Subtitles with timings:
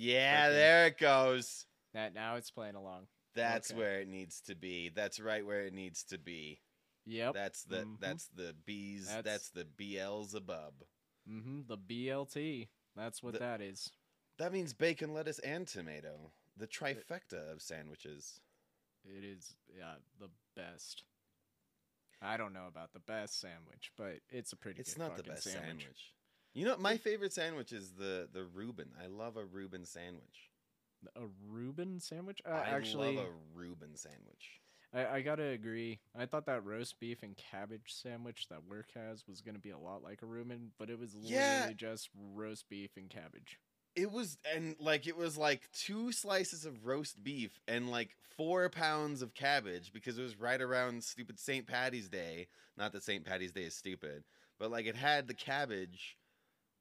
[0.00, 1.66] Yeah, there it goes.
[1.92, 3.08] That now it's playing along.
[3.34, 3.78] That's Okay.
[3.78, 4.90] where it needs to be.
[4.90, 6.60] That's right where it needs to be.
[7.06, 7.34] Yep.
[7.34, 8.00] That's the Mhm.
[8.00, 9.06] that's the B's.
[9.06, 10.86] That's, That's- the Beelzebub.
[11.28, 11.62] mm-hmm.
[11.66, 12.68] The BLT.
[12.94, 13.90] That's what The- that is.
[14.36, 16.32] That means bacon, lettuce, and tomato.
[16.56, 18.40] The trifecta of sandwiches.
[19.04, 21.02] It is yeah the best.
[22.20, 24.80] I don't know about the best sandwich, but it's a pretty.
[24.80, 25.82] It's not the best sandwich.
[25.82, 26.14] sandwich.
[26.58, 28.88] You know, my favorite sandwich is the the Reuben.
[29.00, 30.50] I love a Reuben sandwich.
[31.14, 32.42] A Reuben sandwich?
[32.44, 34.60] Uh, I actually, love a Reuben sandwich.
[34.92, 36.00] I, I gotta agree.
[36.18, 39.78] I thought that roast beef and cabbage sandwich that work has was gonna be a
[39.78, 41.58] lot like a Reuben, but it was Yeah.
[41.58, 43.60] literally just roast beef and cabbage.
[43.94, 48.68] It was and like it was like two slices of roast beef and like four
[48.68, 51.68] pounds of cabbage because it was right around stupid St.
[51.68, 52.48] Patty's Day.
[52.76, 53.24] Not that St.
[53.24, 54.24] Patty's Day is stupid,
[54.58, 56.17] but like it had the cabbage,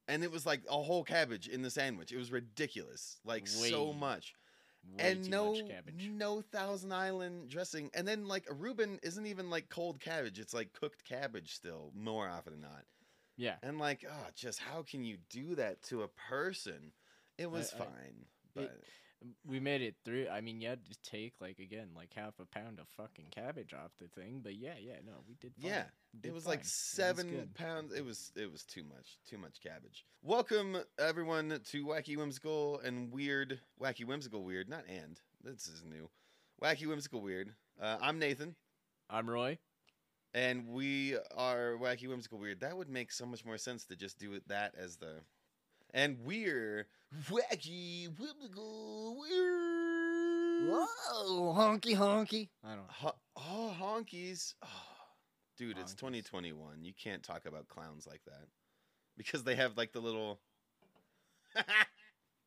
[0.08, 2.12] and it was like a whole cabbage in the sandwich.
[2.12, 4.34] It was ridiculous, like so much,
[4.98, 5.62] Way and no much
[6.10, 7.90] no Thousand Island dressing.
[7.94, 11.92] And then like a Reuben isn't even like cold cabbage; it's like cooked cabbage still
[11.96, 12.86] more often than not.
[13.40, 16.92] Yeah, And like, oh, just how can you do that to a person?
[17.38, 18.82] It was I- fine, but
[19.46, 20.28] we made it through.
[20.32, 23.74] I mean, you had to take like again like half a pound of fucking cabbage
[23.74, 25.54] off the thing, but yeah, yeah, no, we did.
[25.62, 25.72] Fine.
[25.72, 25.84] yeah,
[26.24, 26.52] We it was fine.
[26.52, 27.94] like It was seven pounds.
[27.94, 30.06] It was it was too much, too much cabbage.
[30.22, 33.60] Welcome everyone to Wacky Whimsical and Weird.
[33.82, 35.20] Wacky Whimsical Weird, not and.
[35.44, 36.10] This is new.
[36.62, 37.54] Wacky Whimsical Weird.
[37.82, 38.56] Uh, I'm Nathan,
[39.10, 39.58] I'm Roy.
[40.34, 42.60] and we are Wacky Whimsical Weird.
[42.62, 45.22] That would make so much more sense to just do it that as the.
[45.94, 46.88] And we're
[47.30, 50.70] Wacky Whimsical Weird.
[50.70, 52.50] Whoa, honky honky.
[52.64, 52.90] I don't.
[52.90, 54.54] Ho- oh, honkies.
[54.64, 54.68] Oh,
[55.58, 56.84] dude, it's 2021.
[56.84, 58.48] You can't talk about clowns like that.
[59.18, 60.40] Because they have like the little.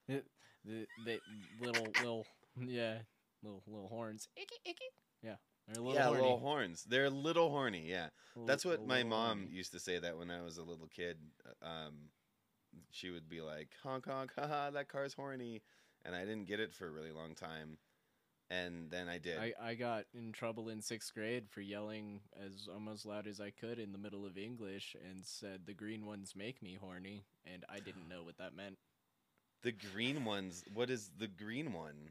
[0.08, 0.22] The,
[0.64, 1.20] the, the
[1.61, 2.27] little little
[2.61, 2.98] yeah
[3.42, 4.28] little little horns.
[4.36, 4.84] Icky icky.
[5.22, 5.36] Yeah,
[5.68, 6.20] they're little yeah, horny.
[6.20, 6.84] little horns.
[6.88, 7.86] They're a little horny.
[7.88, 8.08] Yeah.
[8.36, 9.52] A That's what my mom horny.
[9.57, 11.17] used to say that when I was a little kid.
[11.62, 12.11] Um,
[12.91, 15.63] she would be like, honk, honk, haha, that car's horny.
[16.05, 17.79] And I didn't get it for a really long time.
[18.51, 19.39] And then I did.
[19.39, 23.51] I, I got in trouble in sixth grade for yelling as almost loud as I
[23.51, 27.64] could in the middle of English and said the green ones make me horny and
[27.69, 28.79] I didn't know what that meant.
[29.63, 30.64] the green ones.
[30.75, 32.11] What is the green one?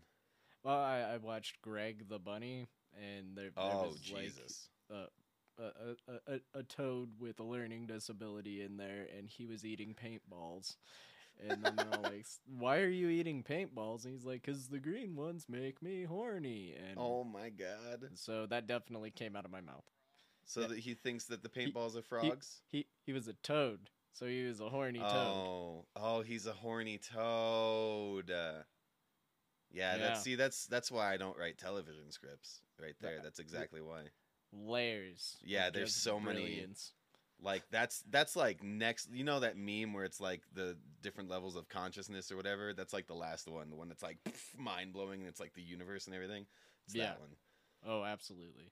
[0.63, 4.69] Well, I, I watched Greg the bunny and there, there Oh, was like Jesus.
[4.89, 5.07] Uh,
[5.59, 10.75] a, a, a, toad with a learning disability in there and he was eating paintballs.
[11.47, 12.25] And then they're all like,
[12.57, 16.75] "Why are you eating paintballs?" And he's like, "Cause the green ones make me horny."
[16.75, 18.09] And oh my God.
[18.15, 19.85] so that definitely came out of my mouth.
[20.43, 20.67] So Yeah.
[20.67, 22.61] that he thinks that the paintballs are frogs?
[22.67, 25.07] He he was a toad, so he was a horny toad.
[25.15, 28.31] Oh, oh, he's a horny toad.
[28.31, 28.63] Uh,
[29.71, 29.97] yeah, Yeah.
[29.97, 32.61] that's see, that's that's why I don't write television scripts.
[32.81, 34.09] Right there, That- that's exactly why.
[34.51, 35.37] Layers.
[35.43, 36.65] Yeah, there's so many-
[37.41, 39.09] Like that's that's like next.
[39.13, 42.73] You know that meme where it's like the different levels of consciousness or whatever.
[42.73, 44.17] That's like the last one, the one that's like
[44.57, 45.21] mind blowing.
[45.21, 46.45] and It's like the universe and everything.
[46.85, 47.05] It's Yeah.
[47.11, 47.29] that one.
[47.85, 48.71] Oh, absolutely.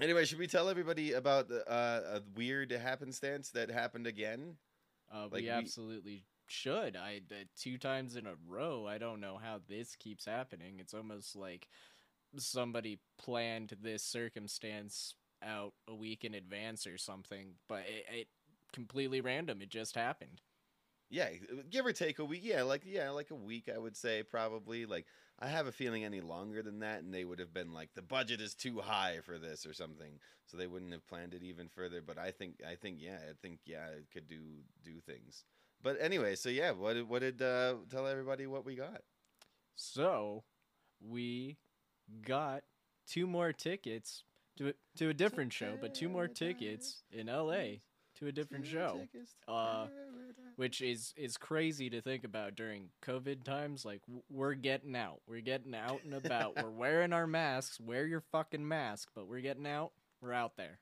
[0.00, 4.56] Anyway, should we tell everybody about the, uh, a weird happenstance that happened again?
[5.12, 6.96] Uh, Like, we we- absolutely should.
[6.96, 8.86] I uh, two times in a row.
[8.86, 10.80] I don't know how this keeps happening.
[10.80, 11.68] It's almost like
[12.36, 18.28] somebody planned this circumstance out a week in advance or something, but it, it
[18.72, 19.60] completely random.
[19.62, 20.40] It just happened.
[21.10, 21.28] Yeah,
[21.68, 22.40] give or take a week.
[22.42, 23.68] Yeah, like yeah, like a week.
[23.72, 24.86] I would say probably.
[24.86, 25.04] Like
[25.38, 28.00] I have a feeling any longer than that, and they would have been like the
[28.00, 31.68] budget is too high for this or something, so they wouldn't have planned it even
[31.68, 32.00] further.
[32.00, 34.40] But I think I think yeah, I think yeah, it could do
[34.82, 35.44] do things.
[35.82, 39.02] But anyway, so yeah, what did what did uh, tell everybody what we got?
[39.74, 40.44] So
[41.00, 41.58] we
[42.26, 42.62] got
[43.06, 44.24] two more tickets
[44.58, 47.82] to a, to a different show, but two more tickets in L.A.
[48.18, 49.00] to a different show.
[49.48, 49.86] Uh,
[50.56, 53.84] which is is crazy to think about during COVID times.
[53.84, 56.56] Like we're getting out, we're getting out and about.
[56.62, 57.80] we're wearing our masks.
[57.80, 59.92] Wear your fucking mask, but we're getting out.
[60.20, 60.78] We're out there.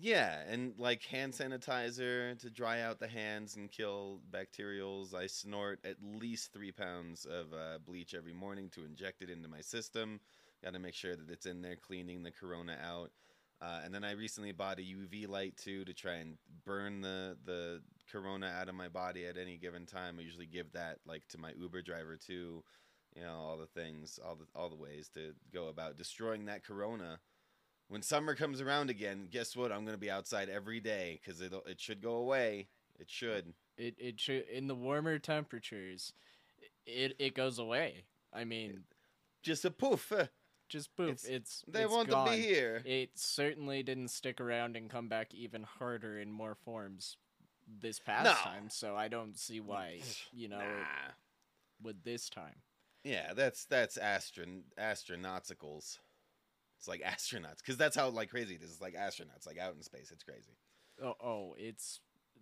[0.00, 5.12] Yeah, and like hand sanitizer to dry out the hands and kill bacterials.
[5.12, 9.48] I snort at least three pounds of uh, bleach every morning to inject it into
[9.48, 10.20] my system.
[10.62, 13.10] Got to make sure that it's in there cleaning the corona out.
[13.60, 17.36] Uh, and then I recently bought a UV light too to try and burn the
[17.44, 20.16] the corona out of my body at any given time.
[20.18, 22.62] I usually give that like to my Uber driver too.
[23.16, 26.64] You know all the things, all the all the ways to go about destroying that
[26.64, 27.18] corona
[27.88, 29.72] when summer comes around again, guess what?
[29.72, 32.68] I'm gonna be outside every day because it it should go away.
[32.98, 33.54] It should.
[33.76, 36.12] It it should in the warmer temperatures.
[36.86, 38.04] it it goes away.
[38.32, 38.84] I mean,
[39.42, 40.12] Just a poof.
[40.68, 41.10] Just poof.
[41.10, 42.26] It's- It's, They it's want gone.
[42.26, 42.82] to be here.
[42.84, 47.16] It certainly didn't stick around and come back even harder in more forms
[47.66, 48.32] this past No.
[48.34, 48.70] time.
[48.70, 50.00] So I don't see why
[50.32, 51.12] you know it Nah.
[51.82, 52.62] would this time.
[53.04, 55.98] Yeah, that's that's astron astronauticals.
[56.78, 58.70] It's like astronauts because that's how like crazy it is.
[58.72, 60.10] It's like astronauts, like out in space.
[60.12, 60.56] It's crazy.
[61.02, 62.00] Oh, oh, it's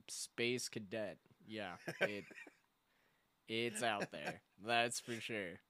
[0.09, 1.19] space cadet.
[1.47, 2.25] Yeah, it
[3.49, 4.41] it's out there.
[4.65, 5.61] That's for sure.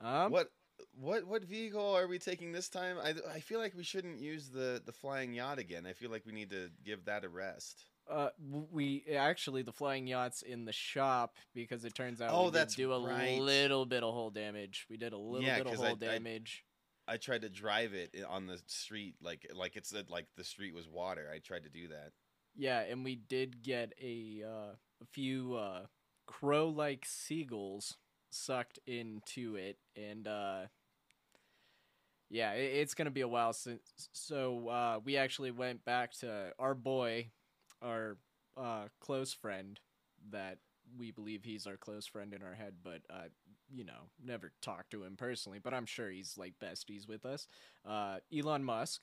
[0.00, 0.50] Um, what
[0.98, 2.96] what what vehicle are we taking this time?
[3.02, 5.86] I I feel like we shouldn't use the the flying yacht again.
[5.86, 7.84] I feel like we need to give that a rest.
[8.08, 8.28] Uh,
[8.70, 12.76] we actually the flying yachts in the shop because it turns out Oh, we that's
[12.76, 13.40] do a right.
[13.40, 14.86] little bit of hull damage.
[14.88, 16.64] We did a little Yeah, bit of I- hull I- damage.
[17.08, 20.88] I tried to drive it on the street like like it's like the street was
[20.88, 21.30] water.
[21.34, 22.12] I tried to do that.
[22.56, 25.86] Yeah, and we did get a uh, a few uh,
[26.26, 27.96] crow-like seagulls
[28.30, 30.60] sucked into it, and uh,
[32.28, 33.80] yeah, it, it's gonna be a while since.
[34.12, 37.30] So uh, we actually went back to our boy,
[37.82, 38.16] our
[38.56, 39.78] uh, close friend
[40.30, 40.58] that
[40.98, 43.28] we believe he's our close friend in our head, but uh,
[43.74, 45.58] you know, never talked to him personally.
[45.62, 47.48] But I'm sure he's like besties with us.
[47.86, 49.02] Uh, Elon Musk.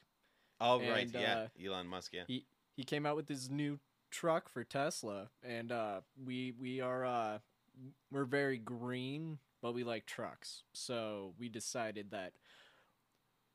[0.61, 2.13] Oh right, yeah, uh, Elon Musk.
[2.13, 2.23] Yeah,
[2.75, 3.79] he came out with his new
[4.11, 7.39] truck for Tesla, and uh, we we are uh,
[8.11, 12.33] we're very green, but we like trucks, so we decided that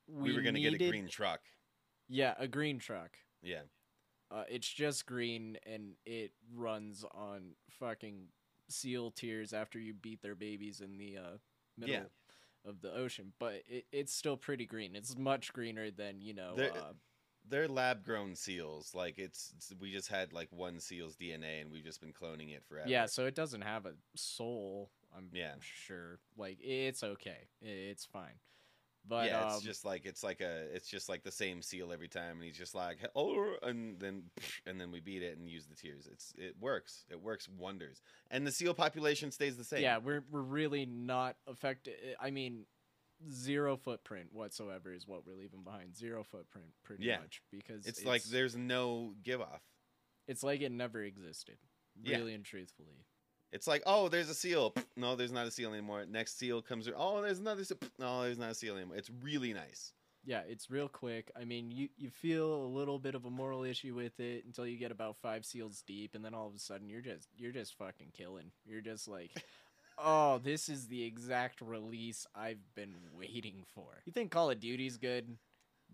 [0.08, 1.40] we, were gonna get a green truck.
[2.08, 3.16] yeah, a green truck.
[3.42, 3.62] Yeah,
[4.30, 8.28] Uh, it's just green, and it runs on fucking
[8.68, 11.36] seal tears after you beat their babies in the uh,
[11.76, 12.02] middle Yeah.
[12.70, 13.32] of the ocean.
[13.38, 14.96] But it, it's still pretty green.
[14.96, 16.54] It's much greener than you know.
[16.56, 16.92] There- Uh,
[17.48, 18.94] they're lab grown seals.
[18.94, 22.54] Like it's, it's we just had like one seal's DNA and we've just been cloning
[22.54, 22.88] it forever.
[22.88, 24.90] Yeah, so it doesn't have a soul.
[25.16, 25.54] I'm Yeah.
[25.60, 26.18] sure.
[26.36, 27.48] Like it's okay.
[27.62, 28.34] It's fine.
[29.06, 31.92] But yeah, um, it's just like it's like a it's just like the same seal
[31.92, 34.24] every time, and he's just like oh, and then
[34.66, 36.06] and then we beat it and use the tears.
[36.12, 37.06] It's it works.
[37.10, 39.82] It works wonders, and the seal population stays the same.
[39.82, 41.94] yeah, we're we're really not affected.
[42.20, 42.66] I mean,
[43.30, 45.96] zero footprint whatsoever is what we're leaving behind.
[45.96, 47.18] Zero footprint, pretty Yeah.
[47.20, 49.62] much, because it's, like there's no give off.
[50.26, 51.58] it's like it never existed.
[52.02, 52.18] Yeah.
[52.18, 53.04] Really and truthfully.
[53.50, 54.74] It's like oh, there's a seal.
[54.96, 56.04] No, there's not a seal anymore.
[56.06, 56.88] Next seal comes.
[56.94, 57.78] Oh, there's another seal.
[57.98, 58.96] No, there's not a seal anymore.
[58.96, 59.92] It's really nice.
[60.24, 61.30] Yeah, it's real quick.
[61.40, 64.66] I mean, you you feel a little bit of a moral issue with it until
[64.66, 67.52] you get about five seals deep, and then all of a sudden you're just you're
[67.52, 68.50] just fucking killing.
[68.66, 69.30] You're just like,
[70.02, 74.02] oh, this is the exact release I've been waiting for.
[74.04, 75.36] You think Call of Duty's good?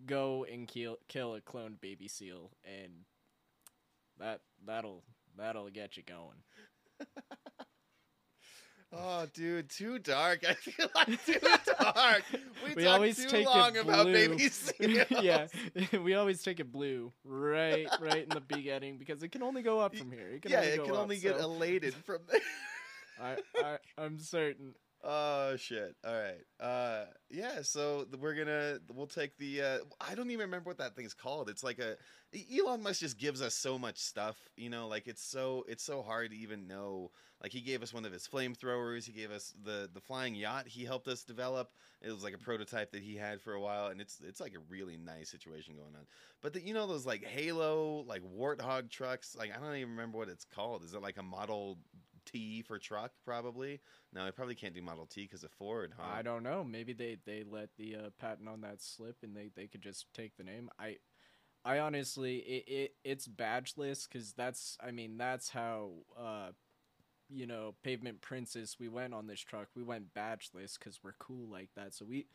[0.07, 2.93] Go and kill kill a cloned baby seal, and
[4.19, 5.05] that that'll
[5.37, 6.43] that'll get you going.
[8.97, 10.45] Oh, dude, too dark.
[10.49, 11.41] I feel like too
[11.95, 12.23] dark.
[12.65, 14.13] We, We talked always too take it long about blue.
[14.13, 15.07] baby seals.
[15.11, 15.47] yeah,
[16.01, 19.81] we always take it blue right right in the beginning because it can only go
[19.81, 20.29] up from here.
[20.29, 22.41] It can yeah, only it go can up, only get elated from there.
[23.21, 24.75] I, I I'm certain.
[25.07, 25.95] Oh shit!
[26.03, 26.41] All right.
[26.59, 27.61] Uh, yeah.
[27.61, 29.61] So we're gonna we'll take the.
[29.61, 31.51] Uh, I don't even remember what that thing's called.
[31.51, 31.97] It's like a
[32.51, 34.37] Elon Musk just gives us so much stuff.
[34.57, 37.11] You know, like it's so it's so hard to even know.
[37.43, 39.05] Like he gave us one of his flamethrowers.
[39.05, 40.69] He gave us the the flying yacht.
[40.69, 41.73] He helped us develop.
[42.01, 44.55] It was like a prototype that he had for a while, and it's it's like
[44.55, 46.07] a really nice situation going on.
[46.41, 49.37] But the, you know those like Halo like Warthog trucks.
[49.39, 50.83] Like I don't even remember what it's called.
[50.83, 51.79] Is it like a Model
[52.25, 53.13] T for truck?
[53.25, 53.81] Probably.
[54.13, 56.13] No, I probably can't do Model T because of Ford, huh?
[56.13, 56.65] I don't know.
[56.65, 60.07] Maybe they they let the uh, patent on that slip and they they could just
[60.15, 60.71] take the name.
[60.79, 60.97] I
[61.65, 66.49] I honestly it, it it's badgeless because that's I mean that's how uh
[67.31, 71.49] you know pavement princess we went on this truck we went badgeless because we're cool
[71.51, 72.27] like that so we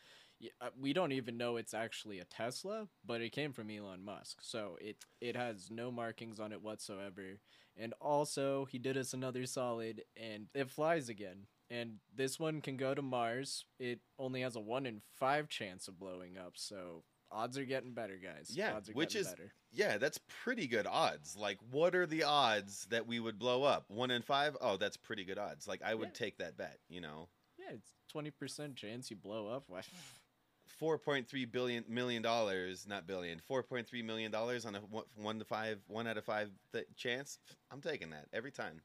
[0.62, 4.38] Uh, we don't even know it's actually a tesla but it came from elon musk
[4.42, 7.40] so it it has no markings on it whatsoever
[7.76, 12.78] and also he did us another solid and it flies again and this one can
[12.78, 17.04] go to mars it only has a 1 in 5 chance of blowing up so
[17.32, 20.66] odds are getting better guys Yeah, odds are which getting is- better Yeah, that's pretty
[20.68, 21.36] good odds.
[21.38, 23.86] Like, what are the odds that we would blow up?
[23.88, 24.58] One in five?
[24.60, 25.68] Oh, that's pretty good odds.
[25.68, 26.14] Like, I would Yeah.
[26.26, 26.80] take that bet.
[26.90, 27.30] You know,
[27.60, 29.66] yeah it's 20% chance you blow up
[30.80, 35.06] Why- four point three billion million dollars, not billion, 4.3 million dollars on a one,
[35.16, 37.40] one to five, one out of five th- chance.
[37.72, 38.82] I'm taking that every time.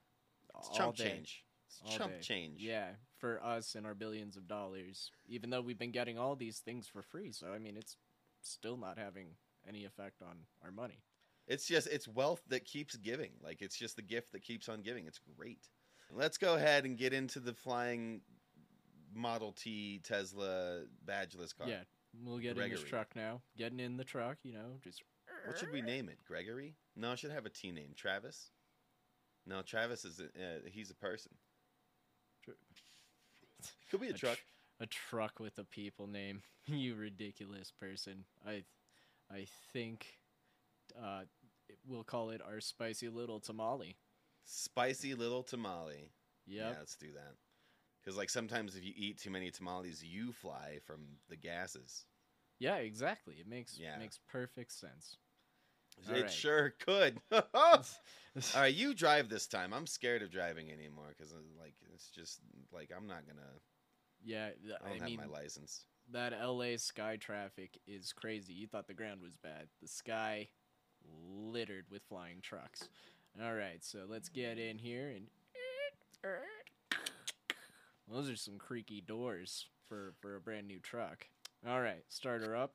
[0.59, 1.05] It's all chump day.
[1.09, 1.45] change.
[1.67, 2.21] It's All chump day.
[2.21, 2.61] change.
[2.61, 5.11] Yeah, for us and our billions of dollars.
[5.27, 7.97] Even though we've been getting all these things for free, so I mean, it's
[8.43, 9.29] still not having
[9.67, 11.03] any effect on our money.
[11.49, 13.33] It's just it's wealth that keeps giving.
[13.43, 15.07] Like it's just the gift that keeps on giving.
[15.07, 15.69] It's great.
[16.13, 18.21] Let's go ahead and get into the flying
[19.15, 21.69] Model T Tesla badgeless car.
[21.69, 21.83] Yeah,
[22.25, 23.41] we'll get in this truck now.
[23.57, 25.03] Getting in the truck, you know, just.
[25.47, 26.19] What should we name it?
[26.27, 26.75] Gregory?
[26.97, 27.93] No, it should have a T name.
[27.97, 28.51] Travis?
[29.47, 31.33] No, Travis is a, uh, he's a person.
[33.91, 34.37] Could be a A truck.
[34.37, 36.43] tr- a truck with a people name.
[36.67, 38.25] you ridiculous person.
[38.47, 38.65] I,
[39.31, 40.07] I think,
[41.01, 41.23] uh,
[41.87, 43.97] we'll call it our spicy little tamale.
[44.45, 46.11] Spicy little tamale.
[46.47, 47.35] Yeah, let's do that.
[48.05, 52.05] Because like sometimes if you eat too many tamales, you fly from the gases.
[52.59, 53.37] Yeah, exactly.
[53.41, 53.97] It makes Yeah.
[53.99, 55.17] makes perfect sense.
[55.99, 56.31] it Alright.
[56.31, 57.21] sure could.
[57.33, 57.83] All
[58.55, 59.73] right, you drive this time.
[59.73, 62.41] I'm scared of driving anymore because uh, like it's just
[62.73, 63.41] like I'm not gonna.
[64.25, 65.85] yeah, th- I don't I have mean my license.
[66.13, 68.53] that LA sky traffic is crazy.
[68.53, 69.69] You thought the ground was bad.
[69.81, 70.49] The sky
[71.07, 72.89] littered with flying trucks.
[73.43, 75.27] All right, so let's get in here and
[78.11, 81.27] those are some creaky doors for for a brand new truck.
[81.67, 82.75] All right, starter up.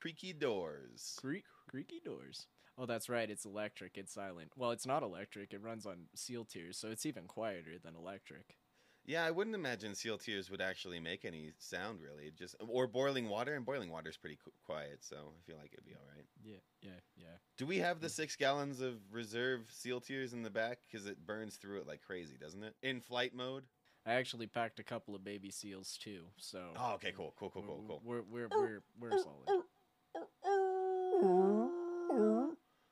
[0.00, 1.16] Creaky doors.
[1.20, 2.46] Creak, creaky doors.
[2.76, 3.28] Oh, that's right.
[3.28, 3.98] It's electric.
[3.98, 4.52] It's silent.
[4.56, 5.52] Well, it's not electric.
[5.52, 8.56] It runs on seal tears, so it's even quieter than electric.
[9.04, 12.26] Yeah, I wouldn't imagine seal tears would actually make any sound really.
[12.26, 15.56] It just or boiling water, and boiling water is pretty qu- quiet, so I feel
[15.56, 16.26] like it'd be all right.
[16.44, 17.36] Yeah, yeah, yeah.
[17.56, 20.78] Do we have the six gallons of reserve seal tears in the back?
[20.86, 22.74] Because it burns through it like crazy, doesn't it?
[22.82, 23.64] In flight mode.
[24.08, 26.70] I actually packed a couple of baby seals too, so.
[26.78, 28.02] Oh, okay, cool, cool, cool, cool, cool.
[28.02, 29.64] We're we're we're we're solid.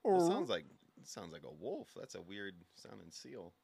[0.05, 0.65] It sounds like
[1.01, 1.89] it sounds like a wolf.
[1.97, 3.55] That's a weird sounding seal.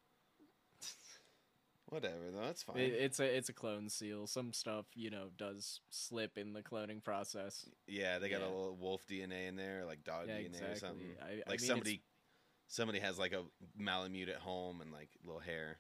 [1.87, 2.41] Whatever, though.
[2.41, 2.79] That's fine.
[2.79, 4.27] It, it's a it's a clone seal.
[4.27, 7.69] Some stuff you know does slip in the cloning process.
[7.87, 8.47] yeah, they got yeah.
[8.47, 11.07] a little wolf DNA in there, like dog Yeah, DNA or something.
[11.21, 12.03] I, I like mean, it's- somebody,
[12.69, 13.43] somebody has like a
[13.79, 15.77] Malamute at home and like little hair.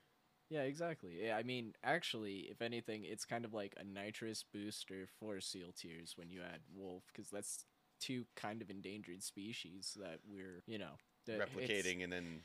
[0.53, 1.13] Yeah, exactly.
[1.25, 5.73] Yeah, I mean, actually, if anything, it's kind of like a nitrous booster for seal
[5.75, 7.65] tears when you add wolf, because that's
[7.99, 12.41] two kind of endangered species that we're you know replicating and then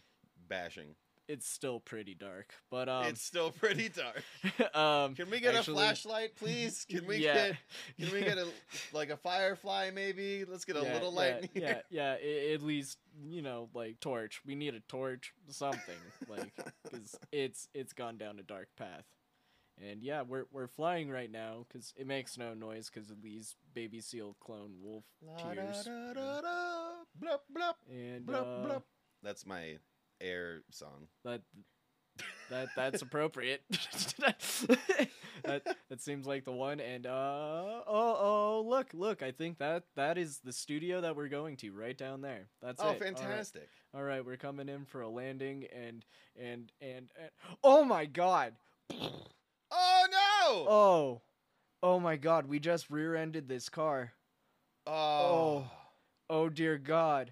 [0.47, 0.95] bashing.
[1.27, 3.89] It's, still pretty dark, but um, it's still pretty
[4.53, 4.75] dark.
[4.75, 6.85] um, Can we get actually- a flashlight, please?
[6.89, 7.33] Can we yeah.
[7.49, 7.57] get
[7.99, 8.47] can we get a
[8.93, 10.45] like a firefly maybe?
[10.45, 11.81] Let's get a Yeah, little light yeah.
[11.89, 12.53] Yeah, yeah.
[12.53, 14.41] at least you know, like torch.
[14.45, 15.95] We need a torch, something,
[16.29, 16.53] like
[16.83, 19.05] because it's it's gone down a dark path.
[19.79, 23.55] And yeah, we're we're flying right now because it makes no noise because of these
[23.75, 25.03] baby seal clone wolf
[25.37, 25.85] tears.
[25.87, 28.79] La-da-da-da-da, Blup, blup, And blup, uh.
[29.23, 29.77] That's my
[30.21, 31.07] air song.
[31.23, 31.41] that
[32.49, 33.61] that that's appropriate.
[35.43, 36.79] that that seems like the one.
[36.79, 41.27] And uh oh oh look look, I think that that is the studio that we're
[41.27, 42.47] going to right down there.
[42.61, 42.99] That's oh, it.
[42.99, 43.69] Fantastic.
[43.93, 46.05] All right, we're coming in for a landing, and
[46.39, 47.29] and and, and
[47.63, 48.53] oh my god!
[48.91, 50.65] Oh no!
[50.69, 51.21] Oh,
[51.83, 52.47] oh my god!
[52.47, 54.13] We just rear-ended this car.
[54.85, 55.69] Oh.
[56.29, 57.31] Oh dear God!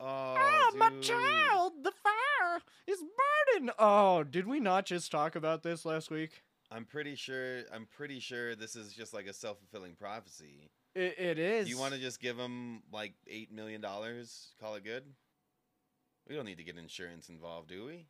[0.00, 1.84] Oh, dude.
[1.84, 2.98] the fire is
[3.56, 3.70] burning.
[3.78, 6.42] Oh, did we not just talk about this last week?
[6.70, 7.62] I'm pretty sure.
[7.72, 10.70] I'm pretty sure this is just like a self fulfilling prophecy.
[10.94, 11.68] It, it is.
[11.68, 14.54] You want to just give them like eight million dollars?
[14.60, 15.04] Call it good.
[16.28, 18.06] We don't need to get insurance involved, do we?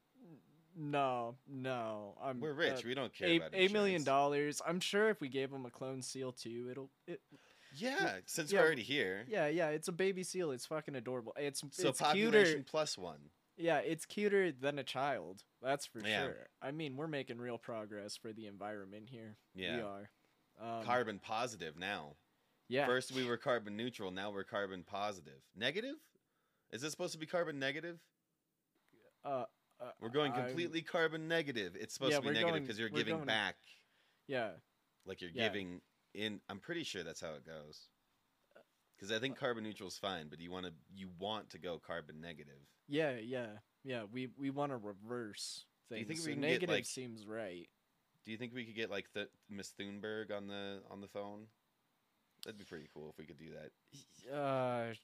[0.76, 2.14] No, no.
[2.22, 2.40] I'm.
[2.40, 2.78] We're rich.
[2.78, 4.62] uh, we don't care eight, about eight million dollars.
[4.66, 6.90] I'm sure if we gave him a clone seal too, it'll.
[7.06, 7.20] It,
[7.74, 9.24] Yeah, since Yeah, we're already here.
[9.28, 9.68] yeah, yeah.
[9.68, 10.50] It's a baby seal.
[10.50, 11.32] It's fucking adorable.
[11.36, 12.62] It's So it's population cuter.
[12.64, 13.30] plus one.
[13.56, 15.44] Yeah, it's cuter than a child.
[15.62, 16.22] That's for Yeah.
[16.24, 16.48] sure.
[16.62, 19.36] I mean, we're making real progress for the environment here.
[19.54, 20.10] Yeah, We are.
[20.58, 22.16] Um, carbon positive now.
[22.68, 22.86] Yeah.
[22.86, 24.10] First we were carbon neutral.
[24.10, 25.42] Now we're carbon positive.
[25.54, 25.96] Negative?
[26.70, 28.00] Is this supposed to be carbon negative?
[29.24, 29.44] uh,
[29.78, 31.76] uh, We're going I'm- completely carbon negative.
[31.76, 33.56] It's supposed Yeah, to be negative because you're giving going- back.
[34.26, 34.56] Yeah.
[35.04, 35.48] Like you're Yeah.
[35.48, 35.82] giving
[36.14, 36.40] in.
[36.48, 37.88] I'm pretty sure that's how it goes.
[38.96, 41.78] Because I think carbon neutral is fine, but you want to you want to go
[41.78, 42.60] carbon negative.
[42.88, 43.16] Yeah.
[43.22, 43.46] Yeah.
[43.84, 44.02] Yeah.
[44.12, 46.08] We we want to reverse Do you things.
[46.08, 47.66] think so we can get, negative like- seems right.
[48.26, 51.46] Do you think we could get like the Miss Thunberg on the on the phone?
[52.44, 54.34] That'd be pretty cool if we could do that.
[54.34, 54.94] Uh,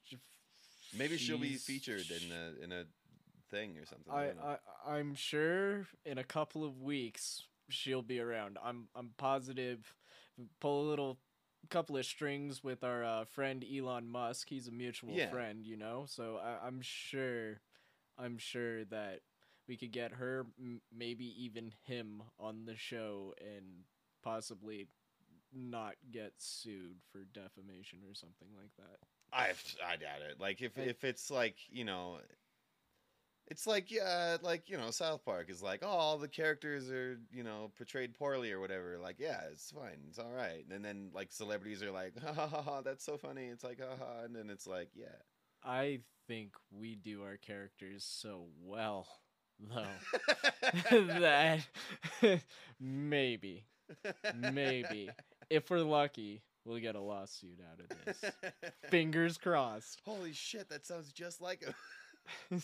[0.97, 2.85] Maybe she'll be featured in a in a
[3.49, 4.11] thing or something.
[4.13, 4.57] I, don't know.
[4.85, 8.57] I I'm sure in a couple of weeks she'll be around.
[8.63, 9.93] I'm I'm positive.
[10.59, 11.17] Pull a little
[11.69, 14.47] couple of strings with our uh, friend Elon Musk.
[14.49, 15.29] He's a mutual Yeah.
[15.29, 16.05] friend, you know.
[16.07, 17.59] So I, I'm sure,
[18.17, 19.21] I'm sure that
[19.67, 23.83] we could get her, m- maybe even him, on the show and
[24.23, 24.87] possibly
[25.53, 28.97] not get sued for defamation or something like that.
[29.33, 29.49] I
[29.85, 30.39] I doubt it.
[30.39, 32.19] Like if if it's like you know,
[33.49, 37.17] It's like yeah, like you know, South Park is like, oh, all the characters are
[37.31, 38.97] you know portrayed poorly or whatever.
[39.01, 40.65] Like, yeah, it's fine, it's all right.
[40.69, 43.45] And then like celebrities are like, ha ha ha, ha that's so funny.
[43.45, 45.07] It's like, ha ha, and then it's like, yeah.
[45.63, 49.07] I think we do our characters so well,
[49.59, 49.85] though,
[51.19, 51.61] that
[52.79, 53.65] maybe,
[54.51, 55.09] maybe,
[55.49, 58.31] if we're lucky, we'll get a lawsuit out of this.
[58.89, 60.01] Fingers crossed.
[60.03, 62.61] Holy shit, that sounds just like him.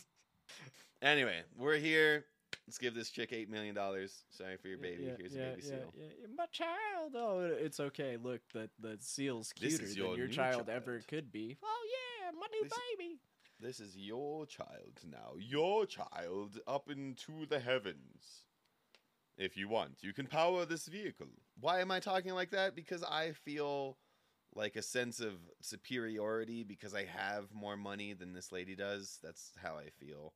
[1.02, 2.26] Anyway, we're here.
[2.68, 4.24] Let's give this chick eight million dollars.
[4.30, 5.04] Sorry for your baby.
[5.04, 5.94] Yeah, Here's yeah, a baby yeah, seal.
[5.98, 6.28] yeah.
[6.38, 7.14] My child.
[7.16, 8.18] Oh, it's okay.
[8.22, 11.58] Look, the the seal's cuter is than your your new child, ever could be.
[11.64, 13.20] Oh yeah, my new This- baby.
[13.60, 15.34] This is your child now.
[15.40, 18.44] Your child up into the heavens.
[19.38, 21.28] If you want, you can power this vehicle.
[21.60, 22.76] Why am I talking like that?
[22.76, 23.98] Because I feel
[24.56, 29.20] like a sense of superiority because I have more money than this lady does.
[29.24, 30.34] That's how I feel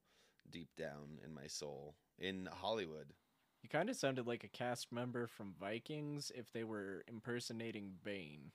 [0.49, 3.13] deep down in my soul in Hollywood.
[3.61, 8.51] You kind of sounded like a cast member from Vikings if they were impersonating Bane.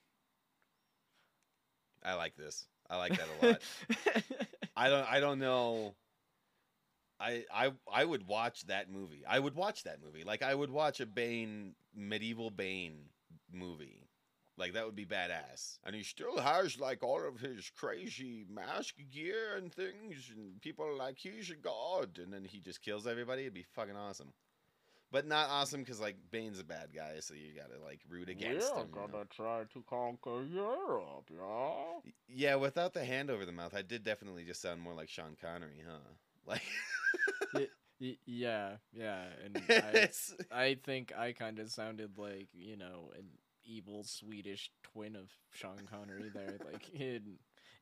[2.02, 2.66] I like this.
[2.90, 3.62] I like that a lot.
[4.76, 5.95] I don't I don't know
[7.21, 9.25] I I I would watch that movie.
[9.26, 10.25] I would watch that movie.
[10.25, 13.11] Like I would watch a Bane medieval Bane
[13.52, 14.09] movie.
[14.59, 15.79] Like that would be badass.
[15.85, 20.85] And he still has like all of his crazy mask gear and things and people
[20.85, 23.43] are like he's a god and then he just kills everybody.
[23.43, 24.33] It'd be fucking awesome.
[25.11, 28.29] But not awesome cuz like Bane's a bad guy, so you got to like root
[28.31, 28.89] against him.
[28.95, 29.25] you know?
[29.31, 32.01] try to conquer Europe, yeah.
[32.05, 35.09] Y- Yeah, without the hand over the mouth, I did definitely just sound more like
[35.11, 35.99] Sean Connery, huh?
[36.45, 36.63] Like,
[38.27, 40.11] yeah, yeah, and I,
[40.51, 43.27] I think I kind of sounded like you know an
[43.64, 46.59] evil Swedish twin of Sean Connery there.
[46.71, 47.23] Like it,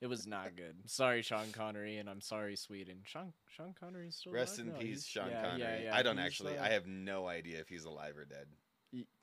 [0.01, 0.77] it was not good.
[0.87, 2.99] Sorry, Sean Connery, and I'm sorry, Sweden.
[3.05, 4.67] Sean Sean Connery's still rest alive?
[4.69, 5.61] in No, peace, Sean yeah, Connery.
[5.61, 6.57] yeah, yeah, I don't actually.
[6.59, 8.47] uh, I have no idea if he's alive or dead.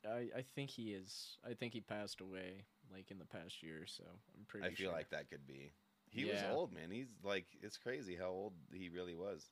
[0.06, 1.36] I I think he is.
[1.48, 4.04] I think he passed away like in the past year, or so
[4.36, 4.66] I'm pretty.
[4.66, 5.72] I feel like that could be.
[6.10, 6.90] He was old, man.
[6.90, 9.44] He's like, it's crazy how old he really was.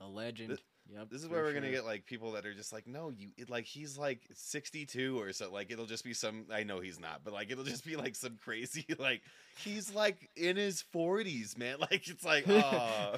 [0.00, 0.58] a legend.
[0.90, 1.08] Yep.
[1.10, 3.50] This is where we're gonna get like people that are just like, no, you it,
[3.50, 5.50] like he's like 62 or so.
[5.52, 6.46] Like it'll just be some.
[6.52, 9.22] I know he's not, but like it'll just be like some crazy like
[9.58, 11.76] he's like in his 40s, man.
[11.80, 13.16] Like it's like, oh.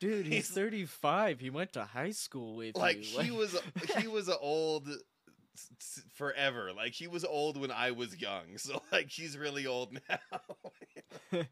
[0.00, 1.40] Dude, he's, he's- 35.
[1.40, 3.20] He went to high school with like you.
[3.20, 3.56] he was
[3.98, 4.88] he was a old
[6.14, 11.44] forever like he was old when i was young so like he's really old now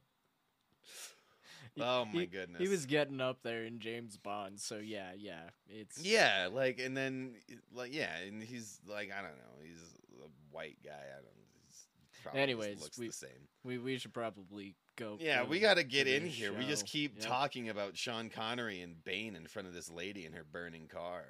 [1.81, 5.51] oh my he- goodness He was getting up there in James Bond, so yeah, yeah,
[5.69, 7.35] it's yeah like and then
[7.75, 9.83] like yeah and he's like i don't know he's
[10.23, 11.27] a white guy i don't
[11.67, 11.87] he's
[12.23, 15.17] probably just Anyways, looks we- the same We we should probably go.
[15.21, 17.27] yeah we got to get in here we just keep Yep.
[17.27, 21.25] talking about sean connery and bane in front of this lady in her burning car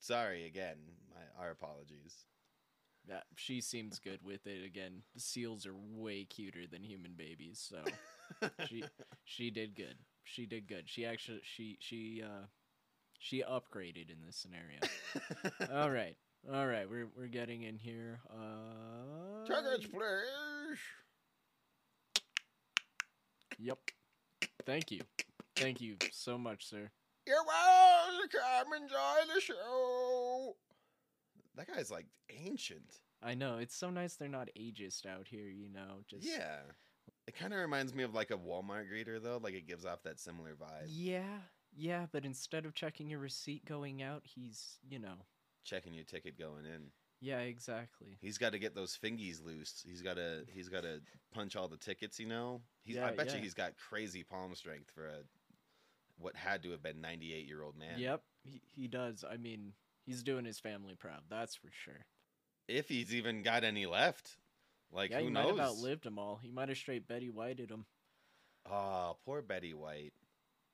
[0.00, 0.76] sorry again
[1.14, 2.26] my, our apologies
[3.08, 4.64] Yeah, she seems good with it.
[4.64, 8.82] Again, the seals are way cuter than human babies, so she
[9.24, 9.96] she did good.
[10.24, 10.84] She did good.
[10.86, 12.46] She actually she she uh
[13.18, 14.80] she upgraded in this scenario.
[15.82, 16.16] all right,
[16.52, 16.90] all right.
[16.90, 18.18] We're we're getting in here.
[18.28, 20.78] Uh, Tickets, please.
[23.58, 23.78] Yep.
[24.64, 25.02] Thank you.
[25.54, 26.90] Thank you so much, sir.
[27.26, 28.28] You're welcome.
[28.30, 30.56] Come enjoy the show.
[31.56, 33.00] That guy's like ancient.
[33.22, 35.48] I know it's so nice they're not ageist out here.
[35.48, 36.60] You know, just Yeah.
[37.26, 39.40] It kind of reminds me of like a Walmart greeter though.
[39.42, 40.86] Like it gives off that similar vibe.
[40.86, 41.38] Yeah,
[41.76, 42.06] yeah.
[42.12, 45.14] But instead of checking your receipt going out, he's you know.
[45.64, 46.90] Checking your ticket going in.
[47.20, 48.18] Yeah, exactly.
[48.20, 49.82] He's got to get those fingies loose.
[49.84, 50.44] He's got to.
[50.52, 51.00] He's got to
[51.34, 52.20] punch all the tickets.
[52.20, 52.60] You know.
[52.82, 52.96] He's.
[52.96, 55.18] I Yeah, bet you he's got crazy palm strength for a
[56.18, 57.98] what had to have been 98 year old man.
[57.98, 59.24] Yep, he, he does.
[59.28, 59.72] I mean,
[60.06, 61.22] he's doing his family proud.
[61.28, 62.06] That's for sure.
[62.68, 64.36] If he's even got any left.
[64.92, 65.46] Like yeah, who he knows?
[65.46, 66.36] might have outlived them all.
[66.42, 67.86] He might have straight Betty Whited them.
[68.70, 70.12] Oh, poor Betty White.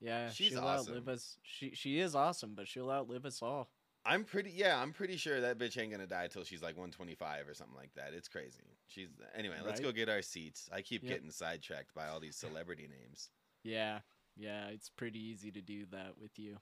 [0.00, 0.94] Yeah, She's she'll awesome.
[0.94, 1.38] outlive us.
[1.42, 3.70] She she is awesome, but she'll outlive us all.
[4.04, 7.48] I'm pretty yeah, I'm pretty sure that bitch ain't gonna die till she's like 125
[7.48, 8.12] or something like that.
[8.14, 8.64] It's crazy.
[8.88, 9.56] She's anyway.
[9.64, 10.68] Let's go get our seats.
[10.72, 11.10] I keep Yep.
[11.10, 13.30] getting sidetracked by all these celebrity names,
[13.62, 14.00] Yeah,
[14.36, 14.66] yeah.
[14.68, 16.56] It's pretty easy to do that with you.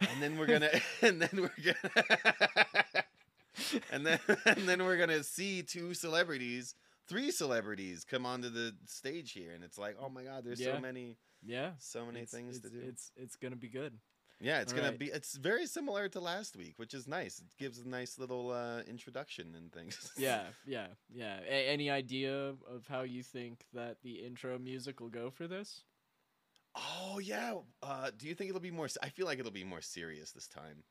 [0.00, 0.70] and then we're gonna
[1.02, 3.04] and then we're gonna
[3.92, 6.74] and then and then we're gonna see two celebrities,
[7.08, 10.74] three celebrities come onto the stage here, and it's like, oh my god, there's Yeah.
[10.74, 11.70] so many, yeah.
[11.78, 12.80] so many it's, things it's, to do.
[12.86, 13.94] It's it's gonna be good.
[14.40, 14.98] yeah, it's all gonna right.
[14.98, 15.06] be.
[15.06, 17.38] It's very similar to last week, which is nice.
[17.38, 20.12] It gives a nice little uh, introduction and things.
[20.18, 21.38] Yeah, yeah, yeah.
[21.48, 25.82] A- any idea of how you think that the intro music will go for this?
[26.76, 27.54] Oh yeah.
[27.82, 28.88] Uh, do you think it'll be more?
[29.02, 30.84] I feel like it'll be more serious this time.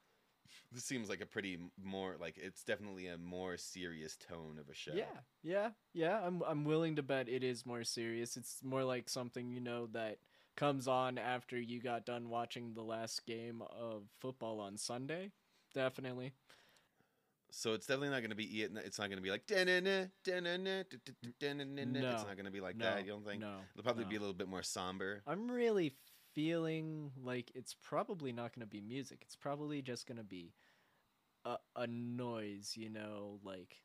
[0.71, 4.73] This seems like a pretty more like it's definitely a more serious tone of a
[4.73, 4.93] show.
[4.93, 6.19] Yeah, yeah, yeah.
[6.25, 8.35] I'm I'm willing to bet it is more serious.
[8.35, 10.17] It's more like something you know that
[10.55, 15.31] comes on after you got done watching the last game of football on Sunday.
[15.73, 16.33] Definitely.
[17.57, 18.43] So it's definitely not going to be.
[18.43, 18.73] It.
[18.83, 19.43] It's not going to be like.
[19.49, 19.55] No.
[19.55, 20.43] It's not
[22.35, 23.05] going to be like no, that.
[23.05, 23.39] You don't think?
[23.39, 23.59] No.
[23.73, 24.09] It'll probably no.
[24.09, 25.23] be a little bit more somber.
[25.25, 25.93] I'm really
[26.33, 29.19] feeling like it's probably not going to be music.
[29.21, 30.51] It's probably just going to be
[31.45, 33.77] a, a noise, you know, like.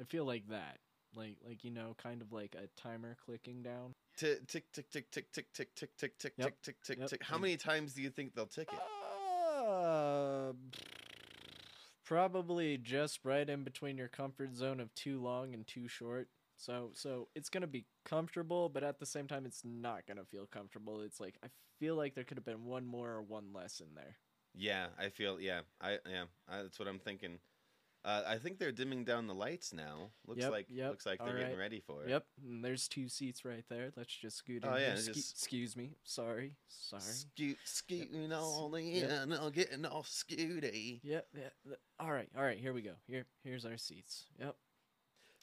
[0.00, 0.78] I feel like that.
[1.14, 3.94] Like, like you know, kind of like a timer clicking down.
[4.16, 7.22] Tick, tick, tick, tick, tick, tick, tick, tick, tick, tick, tick, tick, tick, tick.
[7.22, 8.78] How many times do you think they'll tick it?
[8.80, 8.99] Ah!
[9.60, 10.52] Uh,
[12.04, 16.28] probably just right in between your comfort zone of too long and too short.
[16.56, 20.46] So so it's gonna be comfortable, but at the same time, it's not gonna feel
[20.46, 21.02] comfortable.
[21.02, 23.94] It's like I feel like there could have been one more or one less in
[23.94, 24.16] there.
[24.54, 25.40] Yeah, I feel.
[25.40, 26.24] Yeah, I yeah.
[26.48, 27.38] I, that's what I'm thinking.
[28.02, 30.10] Uh, I think they're dimming down the lights now.
[30.26, 32.08] Looks Yep, like yep, looks like they're all getting ready for it.
[32.08, 33.90] Yep, and there's two seats right there.
[33.94, 34.70] Let's just scoot in.
[34.70, 35.90] Oh, yeah, Scu- just- excuse me.
[36.04, 36.56] Sorry.
[36.68, 37.02] Sorry.
[37.02, 38.30] Scoot, scooting
[39.02, 39.10] Yep.
[39.10, 41.00] end, I'll getting off scooty.
[41.02, 41.26] Yep.
[41.34, 42.28] Yeah, th- all right.
[42.34, 42.58] All right.
[42.58, 42.94] Here we go.
[43.06, 43.26] Here.
[43.44, 44.24] Here's our seats.
[44.38, 44.56] Yep.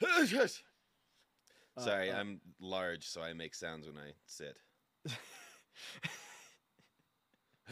[1.77, 4.57] Uh, Sorry, uh, I'm large, so I make sounds when I sit.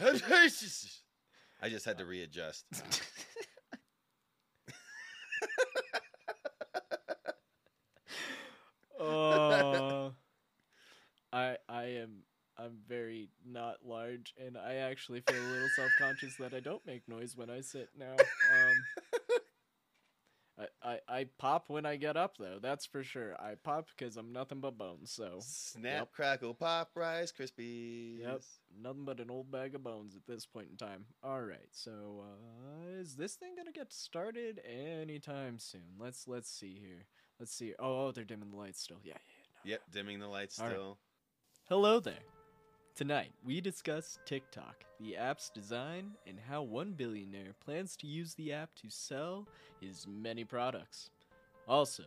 [1.60, 2.66] I just had to readjust.
[9.00, 10.12] Oh,
[11.32, 12.22] I I am
[12.58, 16.84] I'm very not large, and I actually feel a little self conscious that I don't
[16.86, 18.14] make noise when I sit now.
[18.16, 18.84] Um,
[20.58, 22.58] I, I I pop when I get up though.
[22.62, 23.34] That's for sure.
[23.38, 25.10] I pop because I'm nothing but bones.
[25.12, 26.12] So Snap, Yep.
[26.12, 28.20] crackle, pop, Rice Krispies.
[28.20, 28.40] Yep.
[28.80, 31.04] nothing but an old bag of bones at this point in time.
[31.22, 31.68] All right.
[31.72, 35.98] So uh, is this thing gonna get started anytime soon?
[35.98, 37.04] Let's let's see here.
[37.38, 37.74] Let's see.
[37.78, 38.98] Oh, oh they're dimming the lights still.
[39.02, 39.18] Yeah, yeah.
[39.28, 39.70] yeah, no.
[39.70, 40.72] Yep, dimming the lights All right.
[40.72, 40.98] still.
[41.68, 42.14] Hello there.
[42.94, 48.54] Tonight, we discuss TikTok, the app's design, and how one billionaire plans to use the
[48.54, 49.46] app to sell
[49.82, 51.10] his many products.
[51.68, 52.04] Also,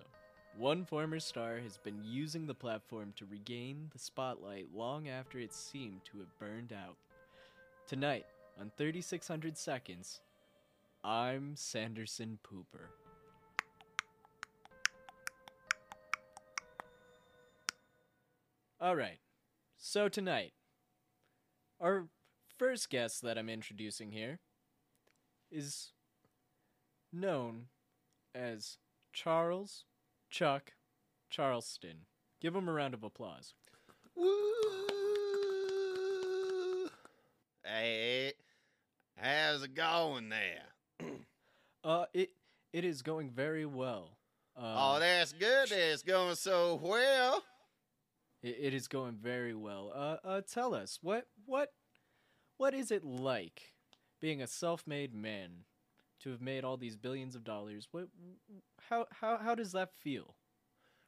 [0.58, 5.54] one former star has been using the platform to regain the spotlight long after it
[5.54, 6.98] seemed to have burned out.
[7.86, 8.26] Tonight,
[8.60, 10.22] on 3600 Seconds,
[11.04, 12.88] I'm Sanderson Pooper.
[18.82, 19.20] All right.
[19.78, 20.54] So tonight,
[21.82, 22.06] our
[22.58, 24.40] first guest that I'm introducing here
[25.52, 25.92] is
[27.12, 27.66] known
[28.34, 28.78] as
[29.12, 29.84] Charles
[30.30, 30.72] Chuck
[31.30, 32.06] Charleston.
[32.40, 33.54] Give him a round of applause.
[34.16, 34.30] Woo!
[37.66, 38.32] Hey,
[39.18, 41.10] how's it going there?
[41.84, 42.30] Uh, it
[42.72, 44.12] it is going very well.
[44.58, 45.70] Uh, oh, that's good.
[45.72, 47.44] It's going so well.
[48.42, 49.92] It, it is going very well.
[49.96, 51.74] Uh, uh, tell us what what
[52.58, 53.74] what is it like
[54.22, 55.66] being a self-made man
[56.22, 57.88] to have made all these billions of dollars?
[57.92, 58.08] What
[58.90, 60.36] how how how does that feel?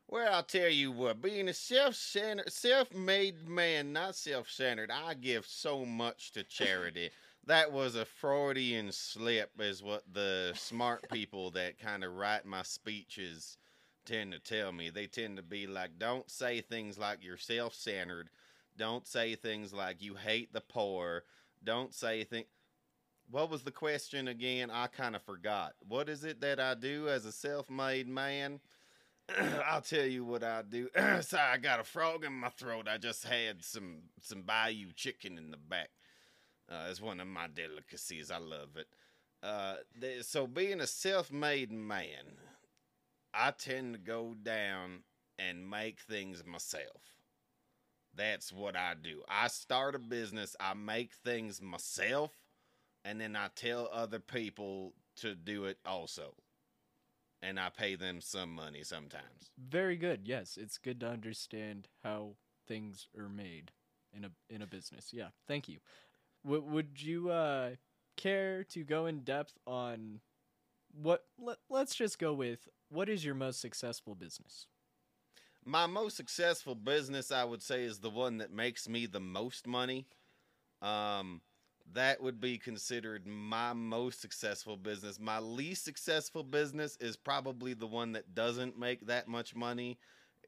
[0.07, 5.85] Well, I'll tell you what, being a self-centered, self-made man, not self-centered, I give so
[5.85, 7.11] much to charity.
[7.45, 12.61] that was a Freudian slip, is what the smart people that kind of write my
[12.63, 13.57] speeches
[14.11, 14.89] tend to tell me.
[14.89, 18.29] They tend to be like, don't say things like you're self-centered.
[18.77, 21.23] Don't say things like you hate the poor.
[21.63, 22.47] Don't say things.
[23.29, 24.69] What was the question again?
[24.69, 25.73] I kind of forgot.
[25.87, 28.59] What is it that I do as a self-made man?
[29.65, 30.89] I'll tell you what I do.
[31.21, 32.87] Sorry, I got a frog in my throat.
[32.89, 35.89] I just had some some Bayou chicken in the back.
[36.69, 38.31] Uh, it's one of my delicacies.
[38.31, 38.87] I love it.
[39.43, 39.75] Uh,
[40.21, 42.37] so being a self-made man,
[43.33, 45.03] I tend to go down
[45.39, 47.15] and make things myself.
[48.13, 49.23] That's what I do.
[49.27, 50.55] I start a business.
[50.59, 52.31] I make things myself,
[53.05, 56.35] and then I tell other people to do it also
[57.41, 59.51] and I pay them some money sometimes.
[59.57, 60.21] Very good.
[60.27, 62.35] Yes, it's good to understand how
[62.67, 63.71] things are made
[64.13, 65.09] in a in a business.
[65.11, 65.79] Yeah, thank you.
[66.45, 67.71] W- would you uh,
[68.17, 70.19] care to go in depth on
[70.93, 71.25] what?
[71.37, 74.67] Let, let's just go with what is your most successful business?
[75.63, 79.67] My most successful business, I would say, is the one that makes me the most
[79.67, 80.07] money.
[80.81, 81.41] Um,
[81.93, 85.19] that would be considered my most successful business.
[85.19, 89.99] My least successful business is probably the one that doesn't make that much money,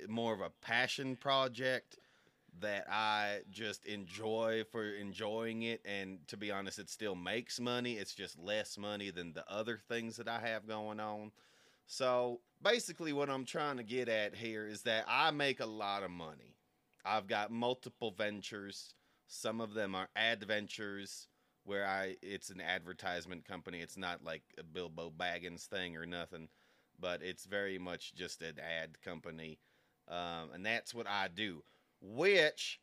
[0.08, 1.98] more of a passion project
[2.60, 5.82] that I just enjoy for enjoying it.
[5.86, 7.94] And to be honest, it still makes money.
[7.94, 11.32] It's just less money than the other things that I have going on.
[11.86, 16.04] So basically, what I'm trying to get at here is that I make a lot
[16.04, 16.56] of money.
[17.06, 18.94] I've got multiple ventures.
[19.28, 21.28] Some of them are adventures
[21.66, 23.80] where I it's an advertisement company.
[23.80, 26.48] It's not like a Bilbo Baggins thing or nothing,
[27.00, 29.60] but it's very much just an ad company.
[30.08, 31.64] Um, and that's what I do
[32.04, 32.82] which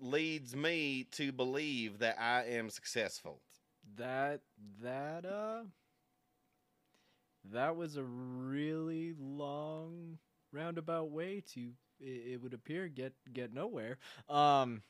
[0.00, 3.42] leads me to believe that I am successful.
[3.96, 4.42] That
[4.82, 5.64] that uh
[7.52, 10.18] that was a really long
[10.52, 13.98] roundabout way to it, it would appear get get nowhere.
[14.28, 14.82] Um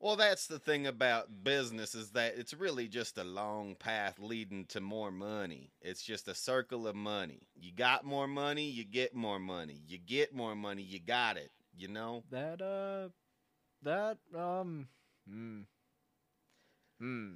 [0.00, 4.66] well, that's the thing about business is that it's really just a long path leading
[4.66, 5.72] to more money.
[5.80, 7.48] It's just a circle of money.
[7.56, 9.82] You got more money, you get more money.
[9.86, 12.24] You get more money, you got it you know?
[12.30, 13.08] That uh
[13.82, 14.88] that um
[15.28, 15.60] hmm.
[17.00, 17.34] Hmm.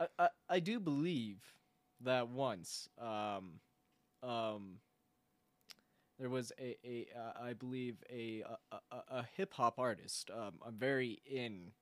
[0.00, 1.38] I, I I do believe
[2.00, 3.60] that once um
[4.22, 4.78] um
[6.18, 10.30] there was a a uh, I believe a a, a, a hip hop artist.
[10.30, 11.72] Um I'm very in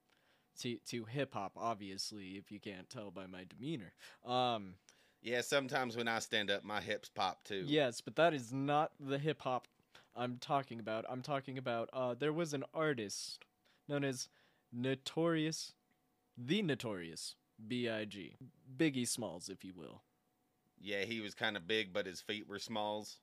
[0.61, 3.93] to to hip hop obviously if you can't tell by my demeanor.
[4.27, 4.75] Um
[5.23, 7.65] yeah sometimes when I stand up my hips pop too.
[7.67, 9.69] Yes but that is not the hip hop
[10.15, 11.05] I'm talking about.
[11.09, 13.45] I'm talking about uh there was an artist
[13.89, 14.29] known as
[14.73, 15.75] Notorious
[16.37, 17.37] the Notorious
[17.69, 18.37] B.I.G.
[18.77, 20.03] Biggie Smalls, if you will.
[20.81, 23.19] Yeah, he was kind of big, but his feet were smalls.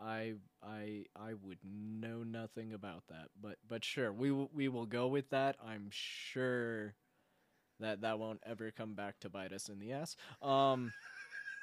[0.00, 4.86] I I I would know nothing about that, but but sure, we will we will
[4.86, 5.56] go with that.
[5.64, 6.94] I'm sure
[7.78, 10.16] that that won't ever come back to bite us in the ass.
[10.40, 10.92] Um,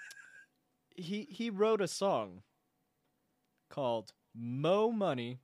[0.96, 2.44] he he wrote a song
[3.74, 5.40] called Mo Money,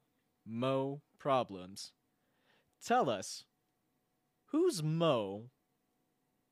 [0.46, 1.94] Mo Problems.
[2.86, 3.44] Tell us,
[4.52, 5.46] who's Mo?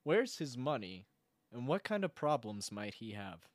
[0.04, 1.06] Where's his money?
[1.54, 3.48] And what kind of problems might he have?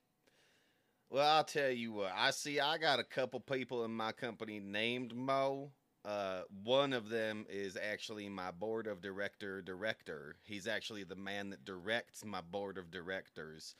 [1.11, 2.13] Well, I'll tell you what.
[2.17, 5.73] I see I got a couple people in my company named Mo.
[6.05, 10.37] Uh, one of them is actually my board of director director.
[10.45, 13.75] He's actually the man that directs my board of directors.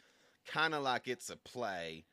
[0.47, 2.05] Kind of like it's a play,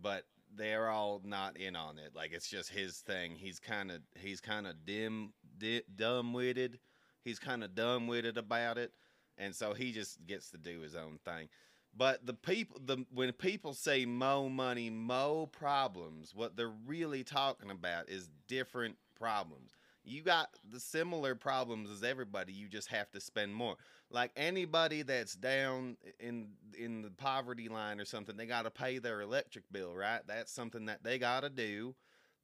[0.00, 0.24] but
[0.56, 2.14] they're all not in on it.
[2.14, 3.34] Like it's just his thing.
[3.34, 6.78] He's kind of he's kind of dim, di- dumb witted.
[7.24, 8.92] He's kind of dumb witted about it,
[9.36, 11.48] and so he just gets to do his own thing.
[11.96, 17.70] But the people, the when people say mo money, mo problems, what they're really talking
[17.70, 19.72] about is different problems.
[20.04, 22.52] You got the similar problems as everybody.
[22.52, 23.76] You just have to spend more
[24.10, 28.98] like anybody that's down in in the poverty line or something they got to pay
[28.98, 30.20] their electric bill right?
[30.26, 31.94] That's something that they got to do.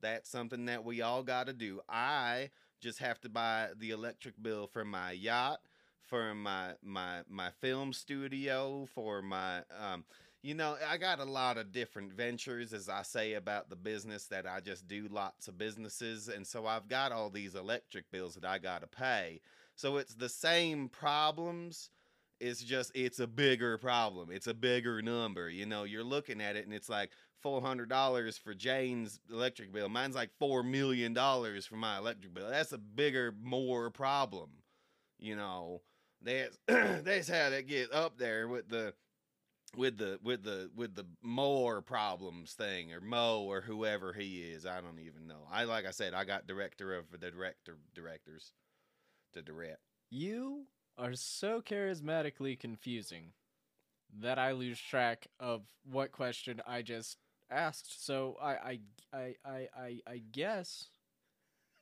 [0.01, 1.81] That's something that we all got to do.
[1.89, 2.51] I
[2.81, 5.61] just have to buy the electric bill for my yacht
[6.03, 10.05] for my my my film studio for my um
[10.43, 14.27] you know i got a lot of different ventures as i say about the business
[14.27, 16.29] that i just do lots of businesses.
[16.29, 19.41] And so i've got all these electric bills that i got to pay
[19.77, 21.91] so it's the same problems.
[22.41, 24.31] It's just it's a bigger problem.
[24.31, 25.49] It's a bigger number.
[25.49, 27.11] You know, you're looking at it and it's like
[27.43, 29.89] four hundred dollars for Jane's electric bill.
[29.89, 32.51] Mine's like four million dollars for my electric bill.
[32.51, 34.51] That's a bigger, more problem.
[35.19, 35.83] You know,
[36.23, 38.95] that's that's how they gets up there with the
[39.77, 44.67] with the with the with the more problems thing or Mo or whoever he is.
[44.67, 45.47] I don't even know.
[45.51, 48.53] I like I said, I got director of the director directors
[49.43, 49.77] to.
[50.11, 50.67] You
[50.97, 53.33] are so charismatically confusing
[54.21, 57.19] that I lose track of what question I just
[57.51, 58.05] asked.
[58.05, 58.79] So I I
[59.13, 60.89] I I I, I guess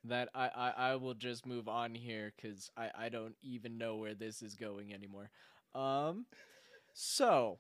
[0.05, 3.97] that I, I, I will just move on here because I, I don't even know
[3.97, 5.31] where this is going anymore.
[5.75, 6.27] Um
[6.95, 7.59] so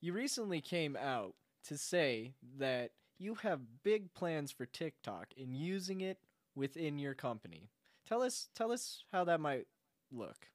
[0.00, 1.34] you recently came out
[1.64, 6.18] to say that you have big plans for TikTok and using it
[6.54, 7.70] within your company.
[8.06, 9.66] Tell us tell us how that might
[10.12, 10.48] look.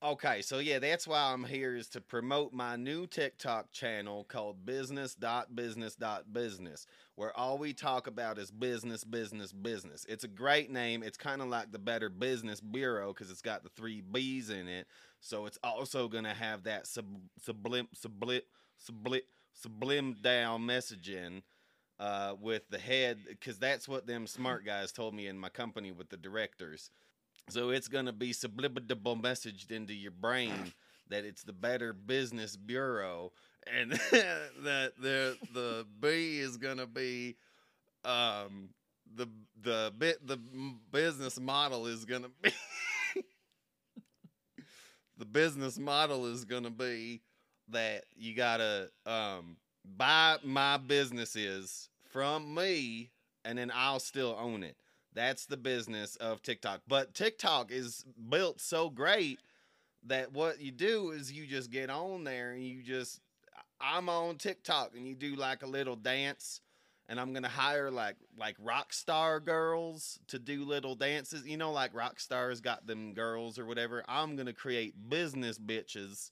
[0.00, 4.64] Okay, so yeah, that's why I'm here is to promote my new TikTok channel called
[4.64, 6.86] business.business.business,
[7.16, 10.06] where all we talk about is business, business, business.
[10.08, 11.02] It's a great name.
[11.02, 14.68] It's kind of like the Better Business Bureau because it's got the three B's in
[14.68, 14.86] it.
[15.20, 17.06] So it's also going to have that sub,
[17.44, 18.42] sublim, sublim,
[18.88, 19.22] sublim,
[19.60, 21.42] sublim down messaging
[22.00, 25.92] uh, with the head because that's what them smart guys told me in my company
[25.92, 26.90] with the directors.
[27.48, 30.72] So it's gonna be subliminal messaged into your brain
[31.08, 33.32] that it's the Better Business Bureau,
[33.66, 37.36] and that the the B is gonna be
[38.04, 38.70] um
[39.14, 39.26] the
[39.62, 40.38] the bit the
[40.92, 42.52] business model is gonna be
[45.18, 47.22] the business model is gonna be
[47.68, 49.56] that you gotta um
[49.96, 53.10] buy my businesses from me
[53.44, 54.76] and then I'll still own it.
[55.14, 56.82] That's the business of TikTok.
[56.86, 59.40] But TikTok is built so great
[60.06, 63.20] that what you do is you just get on there and you just
[63.80, 66.60] I'm on TikTok and you do like a little dance
[67.08, 71.46] and I'm gonna hire like like rock star girls to do little dances.
[71.46, 74.04] You know, like rock stars got them girls or whatever.
[74.06, 76.30] I'm gonna create business bitches,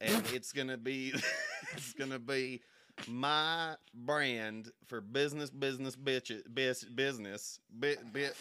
[0.00, 1.12] and it's gonna be
[1.72, 2.62] it's gonna be
[3.08, 8.36] my brand for business business bitches bis, business bit bit.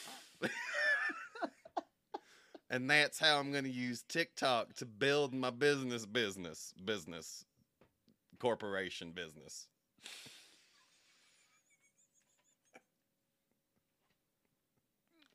[2.70, 7.46] and that's how I'm gonna use TikTok to build my business business business
[8.40, 9.68] corporation business.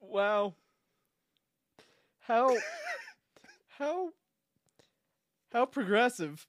[0.00, 0.54] Wow.
[2.20, 2.56] How
[3.78, 4.10] how
[5.52, 6.46] how progressive.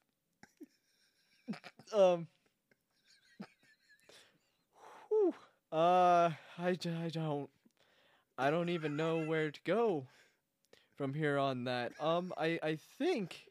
[1.93, 2.27] um
[5.71, 7.49] uh I, I don't
[8.37, 10.07] I don't even know where to go
[10.95, 11.93] from here on that.
[11.99, 13.45] Um I I think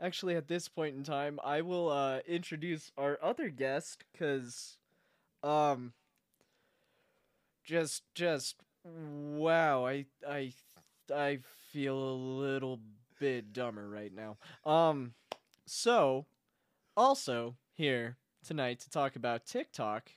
[0.00, 4.78] actually at this point in time I will uh introduce our other guest cuz
[5.42, 5.92] um
[7.64, 10.52] just just wow i i
[11.14, 11.38] i
[11.72, 12.80] feel a little
[13.20, 15.12] bit dumber right now um
[15.66, 16.24] so
[16.96, 20.10] also here tonight to talk about tiktok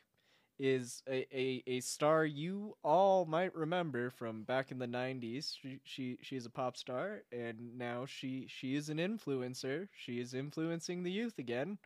[0.62, 5.80] is a, a, a star you all might remember from back in the 90s she,
[5.84, 11.02] she she's a pop star and now she she is an influencer she is influencing
[11.04, 11.80] the youth again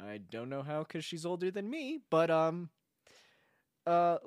[0.00, 2.70] i don't know how because she's older than me but um
[3.86, 4.18] uh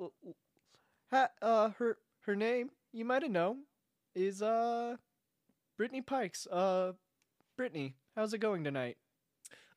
[1.10, 3.64] ha, uh her her name you might have known
[4.14, 4.96] is uh
[5.76, 6.46] Brittany Pikes.
[6.46, 6.92] Uh
[7.56, 8.96] Brittany, how's it going tonight?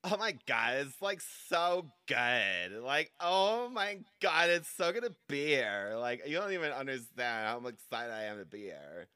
[0.03, 2.81] Oh my god, it's like so good.
[2.81, 5.95] Like, oh my god, it's so good to be here.
[5.97, 9.07] Like, you don't even understand how excited I am to be here.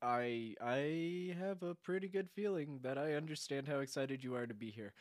[0.00, 4.54] I I have a pretty good feeling that I understand how excited you are to
[4.54, 4.92] be here.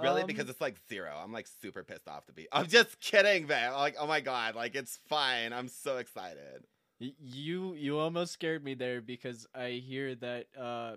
[0.00, 0.22] Really?
[0.22, 1.12] Um, because it's like zero.
[1.22, 2.48] I'm like super pissed off to be.
[2.52, 3.72] I'm just kidding, man.
[3.72, 5.52] Like, oh my god, like it's fine.
[5.52, 6.64] I'm so excited.
[6.98, 10.96] You you almost scared me there because I hear that uh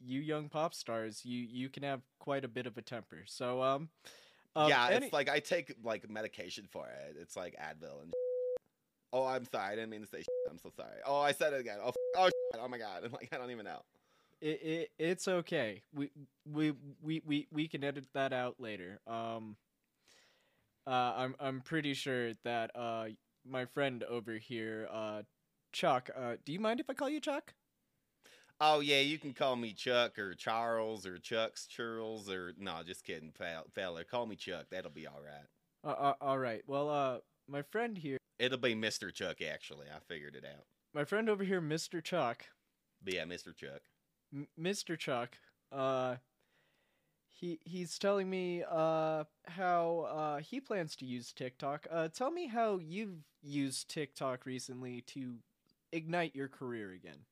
[0.00, 3.22] you young pop stars you you can have quite a bit of a temper.
[3.26, 3.88] So um,
[4.54, 7.16] um yeah, any- it's like I take like medication for it.
[7.20, 8.12] It's like Advil and.
[9.12, 9.72] Oh, I'm sorry.
[9.72, 10.22] I didn't mean to say.
[10.48, 10.98] I'm so sorry.
[11.04, 11.78] Oh, I said it again.
[11.82, 12.60] Oh, f- oh, shit.
[12.62, 13.10] oh my god.
[13.12, 13.80] Like I don't even know.
[14.40, 15.82] it, it it's okay.
[15.92, 16.10] We
[16.48, 19.00] we we we we can edit that out later.
[19.08, 19.56] Um
[20.86, 23.06] uh I'm I'm pretty sure that uh
[23.48, 25.22] my friend over here uh
[25.72, 27.54] Chuck, uh do you mind if I call you Chuck?
[28.60, 33.04] Oh yeah, you can call me Chuck or Charles or Chuck's Charles or no, just
[33.04, 34.04] kidding, fel- fella.
[34.04, 34.66] Call me Chuck.
[34.70, 35.46] That'll be all right.
[35.82, 36.62] Uh, uh all right.
[36.66, 39.12] Well, uh my friend here, It'll be Mr.
[39.12, 39.86] Chuck actually.
[39.86, 40.64] I figured it out.
[40.94, 42.02] my friend over here Mr.
[42.02, 42.46] Chuck,
[43.04, 43.54] yeah, Mr.
[43.56, 43.82] Chuck.
[44.34, 44.98] M- Mr.
[44.98, 45.38] Chuck,
[45.72, 46.16] uh
[47.40, 51.86] he he's telling me uh how uh he plans to use TikTok.
[51.90, 55.36] Uh tell me how you've used TikTok recently to
[55.92, 57.24] ignite your career again.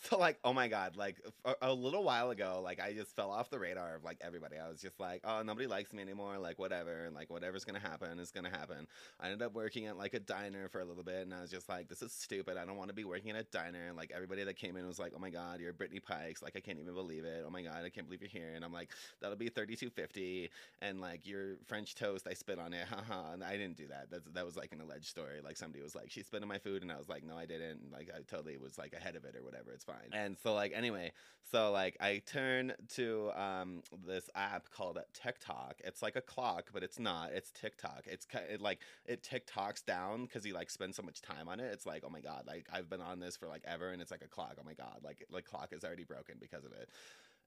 [0.00, 3.30] So like, oh my god, like a, a little while ago, like I just fell
[3.30, 4.56] off the radar of like everybody.
[4.56, 6.38] I was just like, oh, nobody likes me anymore.
[6.38, 8.86] Like whatever, and like whatever's gonna happen is gonna happen.
[9.20, 11.50] I ended up working at like a diner for a little bit, and I was
[11.50, 12.56] just like, this is stupid.
[12.56, 13.86] I don't want to be working at a diner.
[13.88, 16.42] And like everybody that came in was like, oh my god, you're Brittany Pikes.
[16.42, 17.44] Like I can't even believe it.
[17.46, 18.52] Oh my god, I can't believe you're here.
[18.54, 20.50] And I'm like, that'll be thirty two fifty.
[20.80, 22.86] And like your French toast, I spit on it.
[22.88, 23.32] Haha.
[23.32, 24.06] and I didn't do that.
[24.10, 25.40] That's that was like an alleged story.
[25.42, 27.46] Like somebody was like, she spit on my food, and I was like, no, I
[27.46, 27.80] didn't.
[27.82, 29.72] And, like I totally was like ahead of it or whatever.
[29.72, 30.10] It's fine.
[30.12, 31.12] And so like anyway,
[31.50, 35.76] so like I turn to um this app called TikTok.
[35.84, 37.30] It's like a clock, but it's not.
[37.32, 38.04] It's TikTok.
[38.06, 41.70] It's it like it TikToks down because he like spends so much time on it.
[41.72, 44.10] It's like oh my god, like I've been on this for like ever, and it's
[44.10, 44.56] like a clock.
[44.60, 46.88] Oh my god, like like clock is already broken because of it.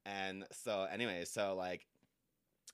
[0.04, 1.86] And so anyway, so like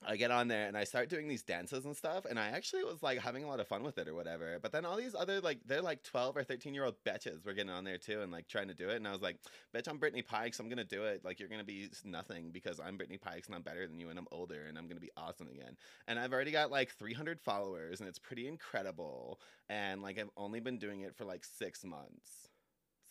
[0.05, 2.85] I get on there and I start doing these dances and stuff, and I actually
[2.85, 4.57] was like having a lot of fun with it or whatever.
[4.61, 7.53] But then all these other like they're like twelve or thirteen year old bitches were
[7.53, 9.37] getting on there too and like trying to do it, and I was like,
[9.75, 10.59] "Bitch, I'm Brittany Pikes.
[10.59, 11.25] I'm gonna do it.
[11.25, 14.17] Like you're gonna be nothing because I'm Brittany Pikes and I'm better than you and
[14.17, 15.75] I'm older and I'm gonna be awesome again."
[16.07, 19.41] And I've already got like 300 followers, and it's pretty incredible.
[19.67, 22.47] And like I've only been doing it for like six months,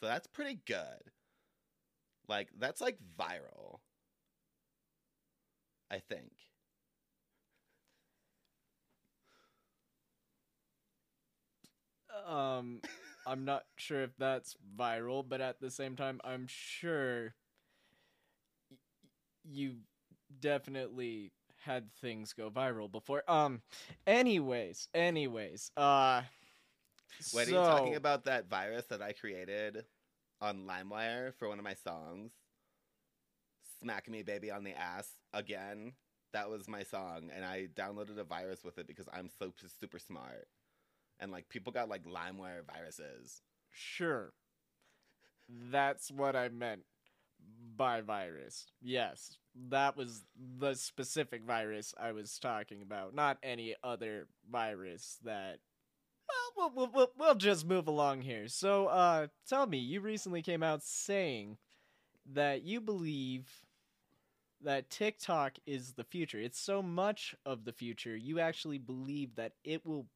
[0.00, 1.12] so that's pretty good.
[2.28, 3.80] Like that's like viral.
[5.90, 6.47] I think.
[12.26, 12.82] Um,
[13.26, 17.34] I'm not sure if that's viral, but at the same time, I'm sure
[18.70, 18.76] y-
[19.44, 19.76] you
[20.40, 21.32] definitely
[21.64, 23.22] had things go viral before.
[23.30, 23.62] Um,
[24.06, 26.22] anyways, anyways, uh,
[27.32, 29.84] Wait, so, are you talking about that virus that I created
[30.40, 32.32] on LimeWire for one of my songs?
[33.80, 35.94] Smack Me Baby on the Ass again.
[36.32, 39.98] That was my song, and I downloaded a virus with it because I'm so super
[39.98, 40.48] smart.
[41.20, 43.42] And like people got like LimeWire viruses.
[43.70, 44.32] Sure.
[45.48, 46.82] That's what I meant
[47.76, 48.66] by virus.
[48.82, 49.36] Yes,
[49.70, 50.24] that was
[50.58, 55.58] the specific virus I was talking about, not any other virus that.
[56.56, 58.48] Well, we'll, we'll, we'll just move along here.
[58.48, 61.56] So, uh, tell me, you recently came out saying
[62.34, 63.48] that you believe
[64.62, 66.40] that TikTok is the future.
[66.40, 68.16] It's so much of the future.
[68.16, 70.06] You actually believe that it will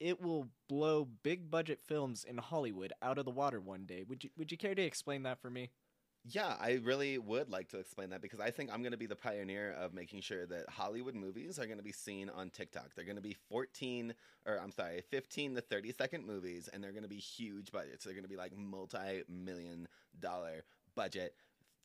[0.00, 4.04] it will blow big budget films in Hollywood out of the water one day.
[4.08, 5.70] Would you would you care to explain that for me?
[6.24, 9.06] Yeah, I really would like to explain that because I think I'm going to be
[9.06, 12.94] the pioneer of making sure that Hollywood movies are going to be seen on TikTok.
[12.94, 14.12] They're going to be 14
[14.46, 18.04] or I'm sorry, 15 to 30 second movies and they're going to be huge budgets.
[18.04, 19.88] They're going to be like multi-million
[20.18, 21.34] dollar budget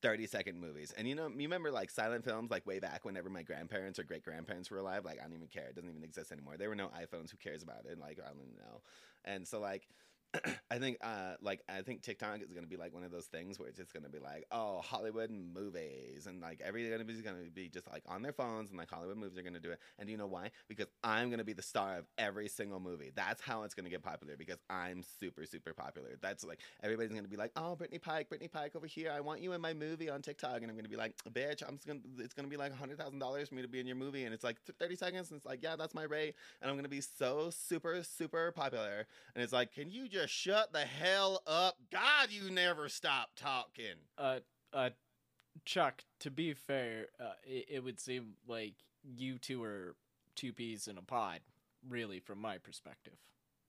[0.06, 0.94] 30 second movies.
[0.96, 4.04] And you know, you remember like silent films like way back whenever my grandparents or
[4.04, 5.66] great grandparents were alive, like I don't even care.
[5.66, 6.58] It doesn't even exist anymore.
[6.58, 7.98] There were no iPhones, who cares about it?
[8.00, 8.82] Like I don't even know.
[9.26, 9.88] And so like
[10.72, 13.60] I think uh like I think TikTok is gonna be like one of those things
[13.60, 17.90] where it's just gonna be like, oh, Hollywood movies and like everybody's gonna be just
[17.92, 19.80] like on their phones and like Hollywood movies are gonna do it.
[20.00, 20.52] And do you know why?
[20.68, 23.12] Because I'm gonna be the star of every single movie.
[23.16, 26.18] That's how it's gonna get popular because I'm super, super popular.
[26.22, 29.42] That's like everybody's gonna be like, Oh, Brittany Pike, Brittany Pike over here, I want
[29.42, 32.00] you in my movie on TikTok and I'm gonna be like, bitch, I'm just gonna
[32.20, 34.34] it's gonna be like hundred thousand dollars for me to be in your movie and
[34.34, 37.02] it's like thirty seconds and it's like, yeah, that's my rate and I'm gonna be
[37.02, 39.08] so super, super popular.
[39.36, 41.78] And it's like, can you just shut the hell up?
[41.92, 43.96] God, you never stop talking.
[44.18, 44.40] Uh,
[44.74, 44.90] uh,
[45.64, 46.04] Chuck.
[46.22, 49.96] To be fair, uh, it, it would seem like you two are
[50.36, 51.40] two peas in a pod,
[51.88, 53.14] really, from my perspective.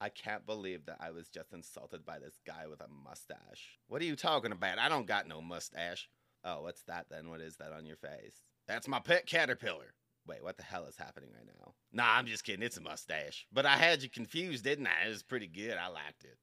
[0.00, 3.78] I can't believe that I was just insulted by this guy with a mustache.
[3.88, 4.78] What are you talking about?
[4.78, 6.08] I don't got no mustache.
[6.44, 7.30] Oh, what's that then?
[7.30, 8.42] What is that on your face?
[8.68, 9.94] That's my pet caterpillar.
[10.26, 11.72] Wait, what the hell is happening right now?
[11.92, 12.64] Nah, I'm just kidding.
[12.64, 13.46] It's a mustache.
[13.52, 15.06] But I had you confused, didn't I?
[15.06, 15.76] It was pretty good.
[15.78, 16.36] I liked it.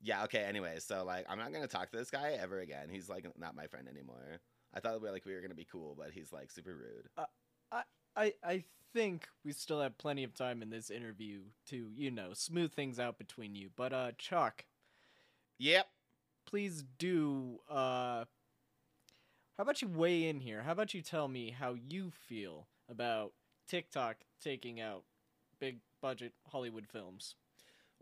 [0.00, 2.88] Yeah, okay, anyway, so like I'm not gonna talk to this guy ever again.
[2.90, 4.40] He's like not my friend anymore.
[4.74, 7.08] I thought we were like we were gonna be cool, but he's like super rude.
[8.16, 12.32] I I think we still have plenty of time in this interview to you know
[12.32, 13.70] smooth things out between you.
[13.76, 14.64] But uh, Chuck,
[15.58, 15.88] Yep.
[16.46, 18.24] please do uh
[19.56, 23.32] how about you weigh in here how about you tell me how you feel about
[23.68, 25.04] tiktok taking out
[25.60, 27.34] big budget hollywood films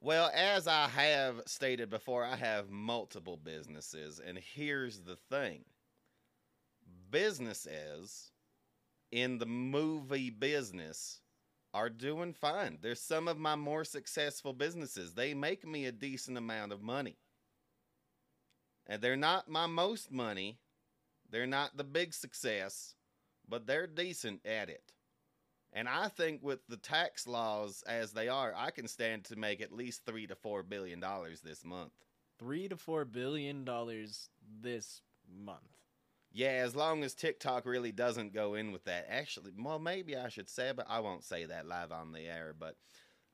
[0.01, 5.65] Well, as I have stated before, I have multiple businesses, and here's the thing
[7.11, 8.31] businesses
[9.11, 11.21] in the movie business
[11.73, 12.79] are doing fine.
[12.81, 15.15] They're some of my more successful businesses.
[15.15, 17.17] They make me a decent amount of money.
[18.87, 20.59] And they're not my most money,
[21.31, 22.95] they're not the big success,
[23.49, 24.93] but they're decent at it.
[25.77, 29.61] And I think with the tax laws as they are, I can stand to make
[29.61, 31.93] at least three to four billion dollars this month.
[32.39, 34.31] three to four billion dollars
[34.63, 35.61] this month
[36.33, 39.07] Yeah, as long as TikTok really doesn't go in with that.
[39.11, 42.55] Actually, well, maybe I should say, but I won't say that live on the air.
[42.59, 42.77] But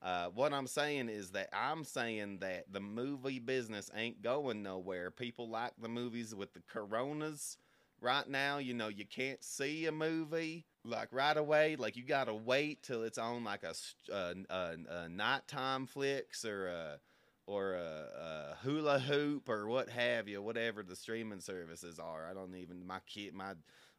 [0.02, 5.10] uh, what I'm saying is that I'm saying that the movie business ain't going nowhere.
[5.10, 7.56] People like the movies with the coronas
[8.00, 8.58] right now.
[8.58, 11.76] You know, you can't see a movie like right away.
[11.76, 13.74] Like you gotta wait till it's on like a
[14.12, 16.98] uh, a, a nighttime flicks or a
[17.46, 22.26] or a, a hula hoop or what have you, whatever the streaming services are.
[22.28, 23.54] I don't even my kid, my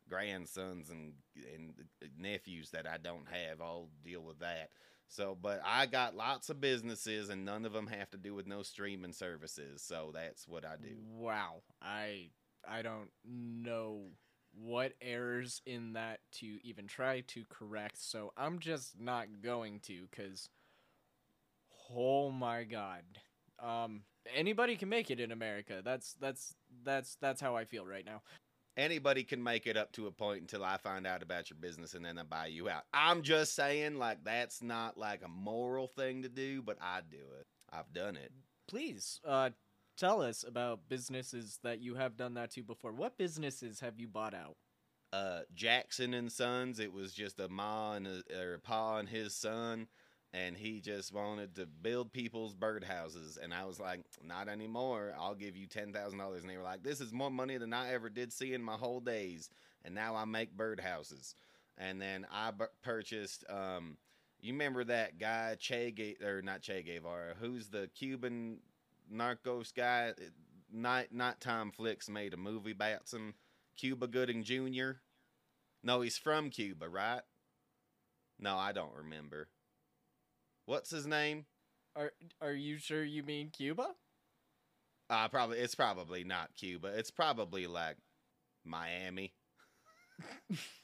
[0.09, 1.13] grandsons and
[1.53, 1.73] and
[2.17, 4.69] nephews that I don't have all deal with that.
[5.07, 8.47] So, but I got lots of businesses and none of them have to do with
[8.47, 9.83] no streaming services.
[9.83, 10.89] So that's what I do.
[11.17, 12.29] wow i
[12.67, 14.03] i don't know
[14.55, 20.05] what errors in that to even try to correct so i'm just not going to
[20.11, 20.49] because
[21.95, 23.03] oh my god
[23.61, 24.01] um
[24.35, 28.21] anybody can make it in america that's that's that's that's how i feel right now
[28.75, 31.93] Anybody can make it up to a point until I find out about your business
[31.93, 32.81] and then I buy you out.
[32.91, 37.17] I'm just saying, like, that's not like a moral thing to do, but I do
[37.39, 37.45] it.
[37.71, 38.31] I've done it.
[38.67, 39.49] please uh
[39.97, 44.07] tell us about businesses that you have done that to before what businesses have you
[44.07, 44.57] bought out
[45.11, 46.79] uh, Jackson and Sons.
[46.79, 49.87] It was just a ma and a, or a pa and his son.
[50.33, 53.37] and he just wanted to build people's birdhouses.
[53.41, 55.13] And I was like, not anymore.
[55.19, 56.41] I'll give you ten thousand dollars.
[56.41, 58.75] And they were like, this is more money than I ever did see in my
[58.75, 59.49] whole days.
[59.85, 61.35] And now I make birdhouses.
[61.77, 63.45] And then I b- purchased.
[63.49, 63.97] Um,
[64.41, 67.35] you remember that guy Che or not Che Guevara?
[67.39, 68.59] Who's the Cuban
[69.11, 70.13] narcos guy?
[70.71, 73.35] Night Nighttime Flicks made a movie about him.
[73.77, 74.91] Cuba Gooding Jr.
[75.83, 77.21] No, he's from Cuba, right?
[78.39, 79.49] No, I don't remember.
[80.65, 81.45] What's his name?
[81.95, 83.87] Are Are you sure you mean Cuba?
[85.09, 86.87] Uh probably it's probably not Cuba.
[86.87, 87.97] It's probably like
[88.65, 89.33] Miami.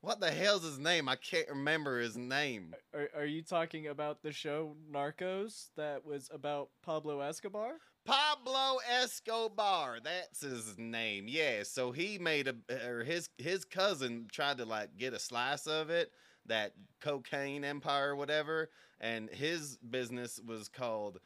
[0.00, 1.08] what the hell's his name?
[1.08, 2.74] I can't remember his name.
[2.94, 7.74] Are Are you talking about the show Narcos that was about Pablo Escobar?
[8.06, 11.26] Pablo Escobar, that's his name.
[11.28, 12.56] Yeah, so he made a
[12.88, 16.10] or his his cousin tried to like get a slice of it,
[16.46, 18.70] that cocaine empire or whatever,
[19.00, 21.20] and his business was called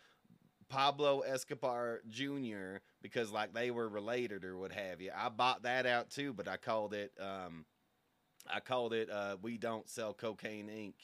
[0.69, 2.79] Pablo Escobar Jr.
[3.03, 5.13] because like they were related or what have you.
[5.17, 7.65] I bought that out too, but I called it um
[8.53, 10.95] I called it uh we don't sell cocaine inc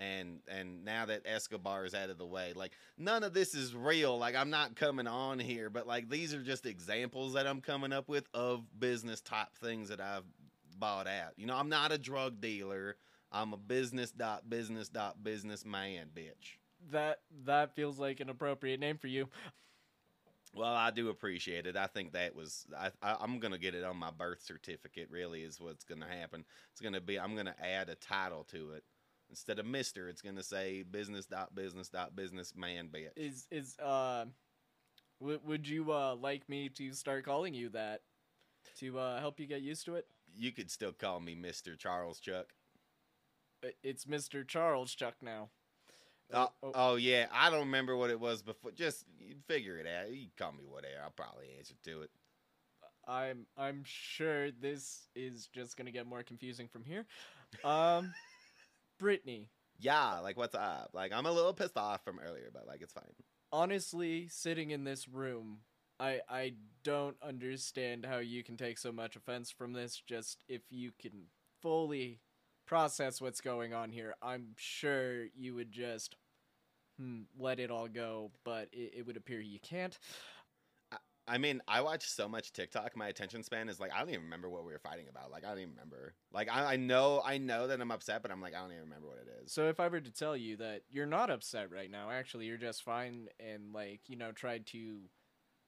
[0.00, 3.74] and and now that Escobar is out of the way, like none of this is
[3.74, 4.18] real.
[4.18, 7.92] Like I'm not coming on here, but like these are just examples that I'm coming
[7.92, 10.24] up with of business type things that I've
[10.78, 11.32] bought out.
[11.36, 12.96] You know, I'm not a drug dealer.
[13.30, 16.56] I'm a business dot business dot business man, bitch.
[16.90, 19.28] That that feels like an appropriate name for you.
[20.52, 21.76] Well, I do appreciate it.
[21.76, 25.08] I think that was I, I I'm gonna get it on my birth certificate.
[25.10, 26.44] Really, is what's gonna happen.
[26.72, 28.84] It's gonna be I'm gonna add a title to it
[29.28, 30.08] instead of Mister.
[30.08, 33.10] It's gonna say business dot business dot business man bitch.
[33.16, 34.24] Is is uh,
[35.20, 38.00] w- would you uh like me to start calling you that
[38.78, 40.06] to uh help you get used to it?
[40.36, 42.54] You could still call me Mister Charles Chuck.
[43.82, 44.46] It's Mr.
[44.46, 45.50] Charles Chuck now.
[46.32, 46.74] Oh, oh.
[46.74, 48.70] oh yeah, I don't remember what it was before.
[48.72, 50.12] Just you figure it out.
[50.12, 50.94] You call me whatever.
[51.02, 52.10] I'll probably answer to it.
[53.06, 57.06] I'm I'm sure this is just gonna get more confusing from here.
[57.64, 58.14] Um,
[58.98, 60.90] Brittany, Yeah, like what's up?
[60.92, 63.14] Like I'm a little pissed off from earlier, but like it's fine.
[63.52, 65.60] honestly, sitting in this room,
[65.98, 66.54] I I
[66.84, 70.00] don't understand how you can take so much offense from this.
[70.06, 71.26] Just if you can
[71.62, 72.20] fully
[72.66, 76.16] process what's going on here, I'm sure you would just
[77.38, 78.30] let it all go.
[78.44, 79.98] But it, it would appear you can't.
[81.30, 82.96] I mean, I watch so much TikTok.
[82.96, 85.30] My attention span is like I don't even remember what we were fighting about.
[85.30, 86.14] Like I don't even remember.
[86.32, 88.84] Like I, I know, I know that I'm upset, but I'm like I don't even
[88.84, 89.52] remember what it is.
[89.52, 92.56] So if I were to tell you that you're not upset right now, actually you're
[92.56, 95.02] just fine and like, you know, tried to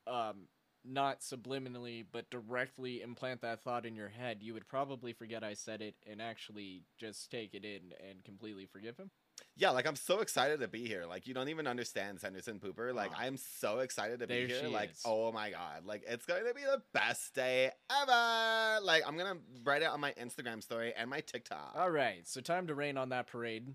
[0.08, 0.48] um
[0.84, 5.54] not subliminally but directly implant that thought in your head, you would probably forget I
[5.54, 9.12] said it and actually just take it in and completely forgive him.
[9.56, 11.04] Yeah, like I'm so excited to be here.
[11.06, 12.94] Like you don't even understand Sanderson Pooper.
[12.94, 13.22] Like Aw.
[13.22, 14.68] I'm so excited to be here.
[14.68, 15.02] Like is.
[15.04, 18.80] oh my god, like it's going to be the best day ever.
[18.82, 21.74] Like I'm gonna write it on my Instagram story and my TikTok.
[21.76, 23.68] All right, so time to rain on that parade.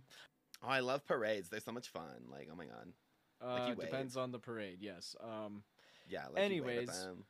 [0.64, 1.50] Oh, I love parades.
[1.50, 2.26] They're so much fun.
[2.32, 2.92] Like oh my god.
[3.40, 3.80] Uh, wave.
[3.80, 5.16] depends on the parade, yes.
[5.22, 5.64] Um
[6.10, 6.24] Yeah.
[6.34, 7.04] Like you wave at Anyways.
[7.04, 7.26] them.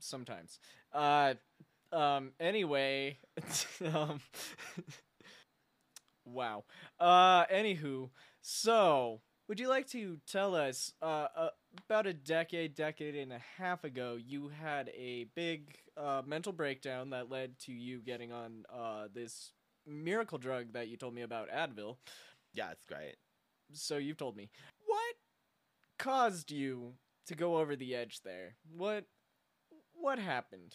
[0.00, 0.58] sometimes.
[0.92, 1.34] Uh,
[1.92, 2.32] um.
[2.40, 3.18] Anyway,
[3.94, 4.20] um.
[6.32, 6.64] wow.
[6.98, 7.46] Uh.
[7.46, 8.10] Anywho,
[8.40, 10.92] so would you like to tell us?
[11.02, 11.48] Uh, uh.
[11.88, 17.10] About a decade, decade and a half ago, you had a big uh, mental breakdown
[17.10, 19.52] that led to you getting on uh, this
[19.86, 21.98] miracle drug that you told me about, Advil.
[22.52, 23.14] Yeah, it's great.
[23.72, 24.50] So you've told me.
[24.86, 25.14] What
[25.96, 26.94] caused you
[27.26, 28.56] to go over the edge there?
[28.76, 29.04] What
[29.94, 30.74] what happened?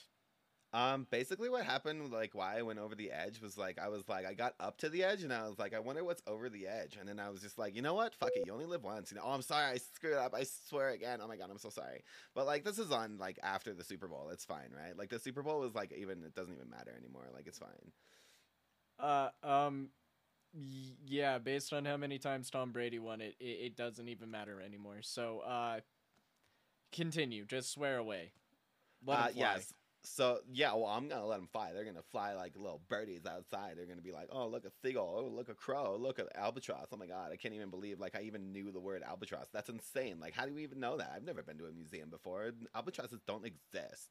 [0.76, 4.10] Um, basically what happened, like why I went over the edge was like I was
[4.10, 6.50] like I got up to the edge and I was like, I wonder what's over
[6.50, 6.98] the edge.
[7.00, 8.14] And then I was just like, you know what?
[8.14, 9.10] Fuck it, you only live once.
[9.10, 10.34] You know, oh I'm sorry, I screwed up.
[10.36, 11.20] I swear again.
[11.24, 12.04] Oh my god, I'm so sorry.
[12.34, 14.28] But like this is on like after the Super Bowl.
[14.34, 14.98] It's fine, right?
[14.98, 17.24] Like the Super Bowl is like even it doesn't even matter anymore.
[17.34, 17.70] Like it's fine.
[19.00, 19.92] Uh um
[21.06, 24.60] yeah, based on how many times Tom Brady won it, it, it doesn't even matter
[24.60, 24.98] anymore.
[25.04, 25.80] So uh
[26.92, 28.34] continue, just swear away.
[29.06, 29.74] Let uh, yes.
[30.06, 31.72] So yeah, well, I'm gonna let them fly.
[31.74, 33.74] They're gonna fly like little birdies outside.
[33.78, 35.16] They're gonna be like, oh, look a seagull.
[35.18, 35.98] Oh, look a crow.
[36.00, 36.88] Look at albatross.
[36.92, 39.48] Oh my god, I can't even believe like I even knew the word albatross.
[39.52, 40.20] That's insane.
[40.20, 41.12] Like, how do you even know that?
[41.16, 42.52] I've never been to a museum before.
[42.76, 44.10] Albatrosses don't exist.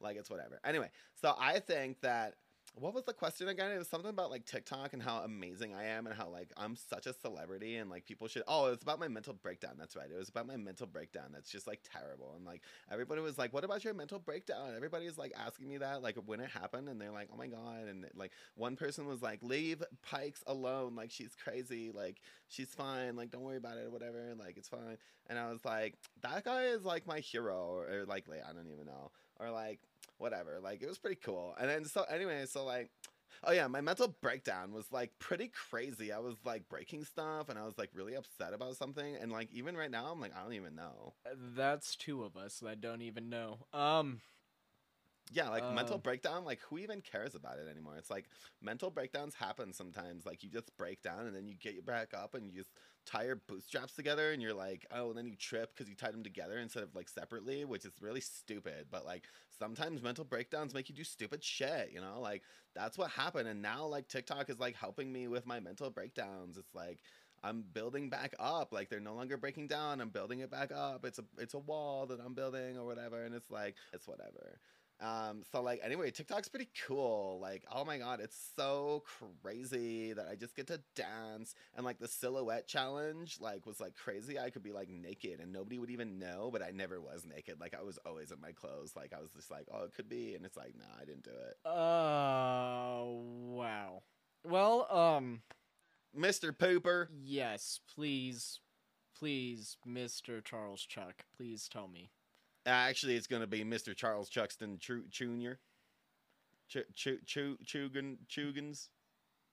[0.00, 0.60] Like, it's whatever.
[0.64, 2.34] Anyway, so I think that
[2.74, 3.70] what was the question again?
[3.70, 6.76] It was something about like TikTok and how amazing I am and how like I'm
[6.76, 8.42] such a celebrity and like people should.
[8.46, 9.76] Oh, it's about my mental breakdown.
[9.78, 10.10] That's right.
[10.10, 11.30] It was about my mental breakdown.
[11.32, 12.34] That's just like terrible.
[12.36, 12.60] And like
[12.90, 16.16] everybody was like, "What about your mental breakdown?" Everybody is like asking me that like
[16.26, 19.38] when it happened, and they're like, "Oh my god!" And like one person was like,
[19.42, 20.94] "Leave Pikes alone.
[20.96, 21.92] Like she's crazy.
[21.92, 23.16] Like she's fine.
[23.16, 24.34] Like don't worry about it or whatever.
[24.38, 24.98] Like it's fine."
[25.28, 28.70] And I was like, "That guy is like my hero," or, or like I don't
[28.70, 29.10] even know,
[29.40, 29.80] or like
[30.18, 30.58] whatever.
[30.62, 31.54] Like it was pretty cool.
[31.58, 32.90] And then so anyway, so like
[33.44, 36.12] oh yeah, my mental breakdown was like pretty crazy.
[36.12, 39.48] I was like breaking stuff and I was like really upset about something and like
[39.52, 41.14] even right now I'm like I don't even know.
[41.54, 43.58] That's two of us that don't even know.
[43.72, 44.20] Um
[45.32, 47.96] yeah, like uh, mental Um, breakdown, like who even cares about it anymore?
[47.96, 48.26] It's like
[48.60, 50.24] mental breakdowns happen sometimes.
[50.24, 52.70] Like you just break down and then you get back up and you just
[53.06, 56.14] tie your bootstraps together and you're like, oh, and then you trip because you tied
[56.14, 58.86] them together instead of like separately, which is really stupid.
[58.90, 59.24] But like
[59.58, 62.20] sometimes mental breakdowns make you do stupid shit, you know?
[62.20, 62.42] Like
[62.74, 63.48] that's what happened.
[63.48, 66.56] And now like TikTok is like helping me with my mental breakdowns.
[66.56, 67.00] It's like
[67.42, 68.72] I'm building back up.
[68.72, 70.00] Like they're no longer breaking down.
[70.00, 71.04] I'm building it back up.
[71.04, 73.24] It's a it's a wall that I'm building or whatever.
[73.24, 74.58] And it's like it's whatever.
[75.00, 77.38] Um, so like anyway, TikTok's pretty cool.
[77.40, 79.04] Like, oh my god, it's so
[79.42, 83.94] crazy that I just get to dance and like the silhouette challenge like was like
[83.94, 84.38] crazy.
[84.38, 87.60] I could be like naked and nobody would even know, but I never was naked.
[87.60, 88.94] Like I was always in my clothes.
[88.96, 91.24] Like I was just like, oh, it could be, and it's like, nah, I didn't
[91.24, 91.56] do it.
[91.68, 94.02] Oh wow.
[94.44, 95.42] Well, um
[96.18, 96.56] Mr.
[96.56, 97.08] Pooper.
[97.22, 98.60] yes, please
[99.18, 100.42] please Mr.
[100.42, 102.10] Charles Chuck, please tell me.
[102.66, 103.94] Uh, actually, it's gonna be Mr.
[103.94, 105.52] Charles Chuxton Jr.
[106.68, 108.88] Ch- Ch- Ch- Chugan Chugans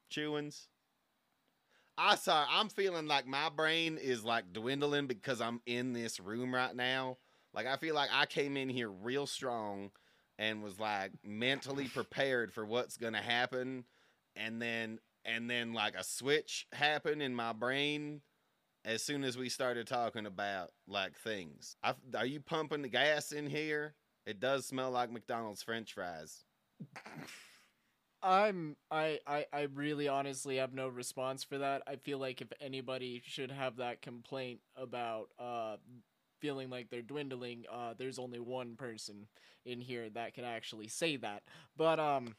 [0.09, 0.67] Chewins.
[1.95, 6.53] I sorry, I'm feeling like my brain is like dwindling because I'm in this room
[6.53, 7.17] right now.
[7.53, 9.91] Like I feel like I came in here real strong
[10.39, 13.83] and was like mentally prepared for what's gonna happen,
[14.35, 18.21] and then and then like a switch happened in my brain
[18.85, 21.75] as soon as we started talking about like things.
[21.83, 23.95] I, are you pumping the gas in here?
[24.25, 26.43] It does smell like McDonald's French fries.
[28.21, 31.83] I'm I, I I really honestly have no response for that.
[31.87, 35.75] I feel like if anybody should have that complaint about uh
[36.39, 39.27] feeling like they're dwindling, uh there's only one person
[39.65, 41.43] in here that can actually say that.
[41.75, 42.35] But um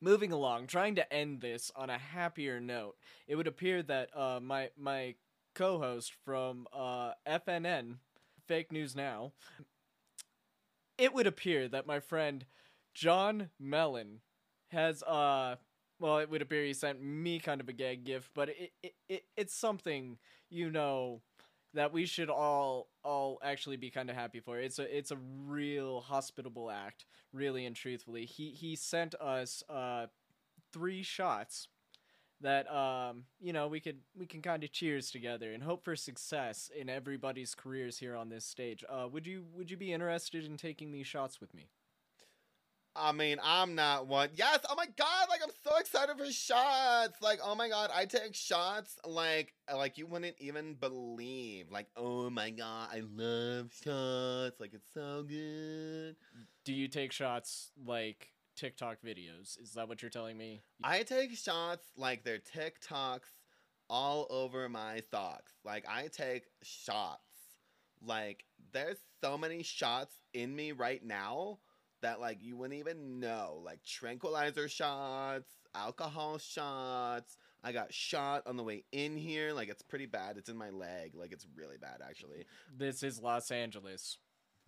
[0.00, 2.96] moving along, trying to end this on a happier note,
[3.26, 5.14] it would appear that uh my my
[5.54, 7.98] co-host from uh FNN
[8.46, 9.32] Fake News Now
[10.98, 12.44] it would appear that my friend
[12.94, 14.20] John Mellon
[14.68, 15.56] has uh
[15.98, 18.94] well it would appear he sent me kind of a gag gift but it, it,
[19.08, 21.22] it it's something you know
[21.74, 24.58] that we should all all actually be kind of happy for.
[24.58, 28.26] It's a it's a real hospitable act really and truthfully.
[28.26, 30.06] He he sent us uh
[30.72, 31.68] three shots
[32.40, 35.96] that um you know we could we can kind of cheers together and hope for
[35.96, 38.84] success in everybody's careers here on this stage.
[38.88, 41.68] Uh would you would you be interested in taking these shots with me
[42.96, 44.30] I mean, I'm not one.
[44.34, 47.20] Yes, oh my god, like I'm so excited for shots.
[47.22, 51.70] Like, oh my god, I take shots like like you wouldn't even believe.
[51.70, 54.60] Like, oh my god, I love shots.
[54.60, 56.16] Like it's so good.
[56.64, 59.60] do you take shots like TikTok videos?
[59.60, 60.62] Is that what you're telling me?
[60.82, 63.30] I take shots like they're TikToks
[63.88, 65.52] all over my socks.
[65.64, 67.22] Like I take shots.
[68.04, 71.58] Like there's so many shots in me right now
[72.02, 73.60] that like you wouldn't even know.
[73.64, 77.36] Like tranquilizer shots, alcohol shots.
[77.62, 79.52] I got shot on the way in here.
[79.52, 80.36] Like it's pretty bad.
[80.36, 81.14] It's in my leg.
[81.14, 82.46] Like it's really bad actually.
[82.76, 84.18] This is Los Angeles.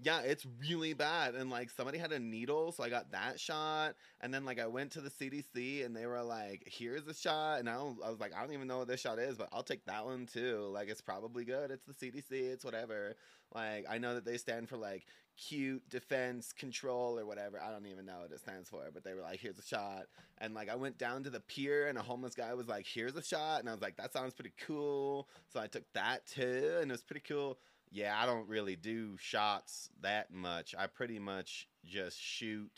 [0.05, 1.35] Yeah, it's really bad.
[1.35, 3.95] And like somebody had a needle, so I got that shot.
[4.21, 7.61] And then like I went to the CDC and they were like, "Here's a shot."
[7.61, 9.49] And I, don't, I was like, "I don't even know what this shot is, but
[9.53, 10.69] I'll take that one too.
[10.73, 11.71] Like it's probably good.
[11.71, 12.31] It's the CDC.
[12.31, 13.15] It's whatever."
[13.55, 15.07] Like I know that they stand for like
[15.37, 17.61] cute defense control or whatever.
[17.61, 20.07] I don't even know what it stands for, but they were like, "Here's a shot."
[20.39, 23.17] And like I went down to the pier and a homeless guy was like, "Here's
[23.17, 26.79] a shot." And I was like, "That sounds pretty cool." So I took that too,
[26.81, 27.59] and it was pretty cool.
[27.91, 30.75] Yeah, I don't really do shots that much.
[30.79, 32.73] I pretty much just shoot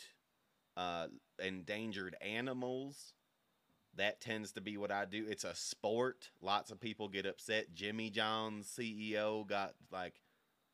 [0.77, 1.07] uh,
[1.39, 3.15] endangered animals.
[3.97, 5.25] That tends to be what I do.
[5.29, 6.31] It's a sport.
[6.43, 7.75] Lots of people get upset.
[7.75, 10.15] Jimmy John's CEO got like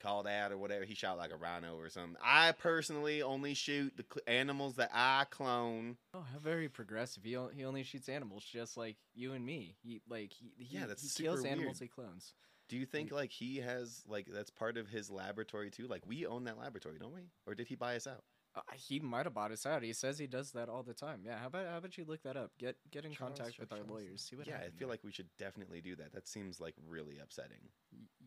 [0.00, 0.84] called out or whatever.
[0.84, 2.16] He shot like a rhino or something.
[2.24, 5.96] I personally only shoot the cl- animals that I clone.
[6.14, 7.22] Oh, how very progressive.
[7.24, 9.76] He, o- he only shoots animals just like you and me.
[9.82, 11.90] He like he, he, Yeah, that's he kills animals weird.
[11.90, 12.34] he clones.
[12.68, 15.86] Do you think like he has like that's part of his laboratory too?
[15.88, 17.22] Like we own that laboratory, don't we?
[17.46, 18.22] Or did he buy us out?
[18.68, 19.82] Uh, he might have bought us out.
[19.82, 21.20] He says he does that all the time.
[21.24, 22.50] Yeah, how about how about you look that up?
[22.58, 24.22] Get get in Charles contact with our Charles- lawyers.
[24.22, 24.88] See what yeah, I feel there.
[24.88, 26.12] like we should definitely do that.
[26.12, 27.70] That seems like really upsetting.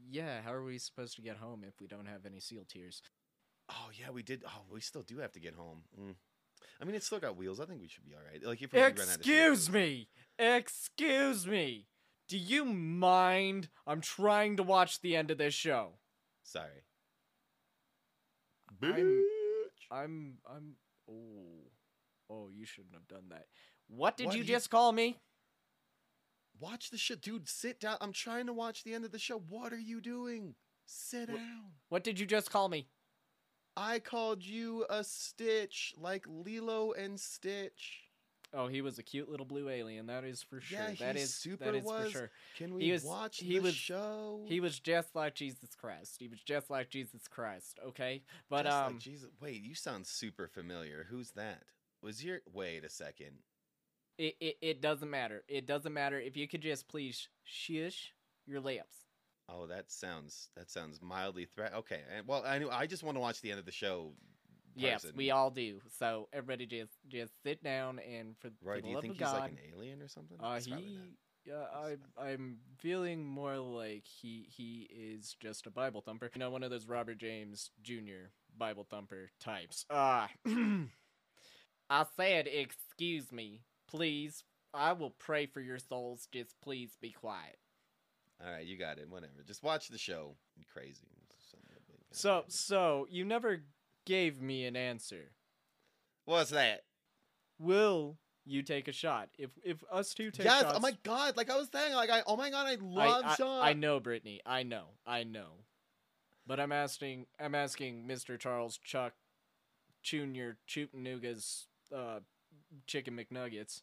[0.09, 0.41] Yeah.
[0.41, 3.01] How are we supposed to get home if we don't have any seal tears?
[3.69, 4.43] Oh yeah, we did.
[4.47, 5.83] Oh, we still do have to get home.
[5.99, 6.15] Mm.
[6.81, 7.59] I mean, it's still got wheels.
[7.59, 8.43] I think we should be all right.
[8.43, 10.07] Like if we do run out of Excuse me.
[10.39, 11.87] Excuse me.
[12.29, 13.69] Do you mind?
[13.85, 15.99] I'm trying to watch the end of this show.
[16.43, 16.83] Sorry.
[18.81, 19.25] I'm-
[19.91, 19.95] Bitch.
[19.95, 20.75] I'm I'm
[21.09, 21.69] oh
[22.29, 23.45] oh you shouldn't have done that.
[23.87, 24.35] What did What?
[24.35, 25.19] you You- just call me?
[26.59, 27.49] Watch the show, dude.
[27.49, 27.97] Sit down.
[27.99, 29.39] I'm trying to watch the end of the show.
[29.39, 30.55] What are you doing?
[30.85, 31.71] Sit Wh- down.
[31.89, 32.87] What did you just call me?
[33.75, 38.02] I called you a Stitch, like Lilo and Stitch.
[38.55, 40.05] Oh, he was a cute little blue alien.
[40.07, 40.77] That is for sure.
[40.79, 42.05] Yeah, that he is super that is was.
[42.05, 42.31] for sure.
[42.55, 44.45] Can we He was- watch he the was- show?
[44.47, 46.17] He was just like Jesus Christ.
[46.19, 47.79] He was just like Jesus Christ.
[47.83, 49.29] Okay, but Just like um, Jesus.
[49.41, 51.07] Wait, you sound super familiar.
[51.09, 51.63] Who's that?
[52.01, 52.41] Was your?
[52.53, 53.39] Wait a second.
[54.19, 55.43] it, it it doesn't matter.
[55.47, 58.13] It doesn't matter if you could just please shush
[58.45, 58.97] your lips.
[59.49, 61.73] Oh, that sounds that sounds mildly threat.
[61.73, 62.69] Okay, well, I knew.
[62.69, 64.13] I just want to watch the end of the show.
[64.75, 65.79] Yes, we all do.
[65.99, 68.77] So everybody just just sit down and for, Right?
[68.77, 70.37] the Do you love think of he's God, like an alien or something?
[70.39, 70.97] uh, he.
[71.45, 76.29] Yeah, I, I'm feeling more like he he is just a Bible thumper.
[76.33, 78.29] You know, one of those Robert James Jr.
[78.57, 79.85] Bible thumper types.
[79.89, 80.29] Ah,
[81.89, 84.43] I said, excuse me, please.
[84.73, 86.27] I will pray for your souls.
[86.31, 87.57] Just please be quiet.
[88.43, 89.07] All right, you got it.
[89.09, 89.43] Whatever.
[89.45, 90.35] Just watch the show.
[90.71, 91.07] Crazy.
[91.51, 92.17] Son of a bitch.
[92.17, 93.61] So so you never
[94.05, 95.31] gave me an answer.
[96.25, 96.83] what's that?
[97.59, 99.29] Will you take a shot?
[99.37, 100.61] If if us two take yes.
[100.61, 101.37] shots, Oh my god.
[101.37, 101.93] Like I was saying.
[101.93, 102.23] Like I.
[102.27, 102.67] Oh my god.
[102.67, 103.63] I I, love I, Sean.
[103.63, 104.41] I know, Brittany.
[104.45, 104.85] I know.
[105.05, 105.63] I know.
[106.45, 107.27] But I'm asking.
[107.39, 108.37] I'm asking Mr.
[108.37, 109.13] Charles Chuck
[110.01, 112.19] Junior Chootanooga's uh,
[112.87, 113.81] chicken McNuggets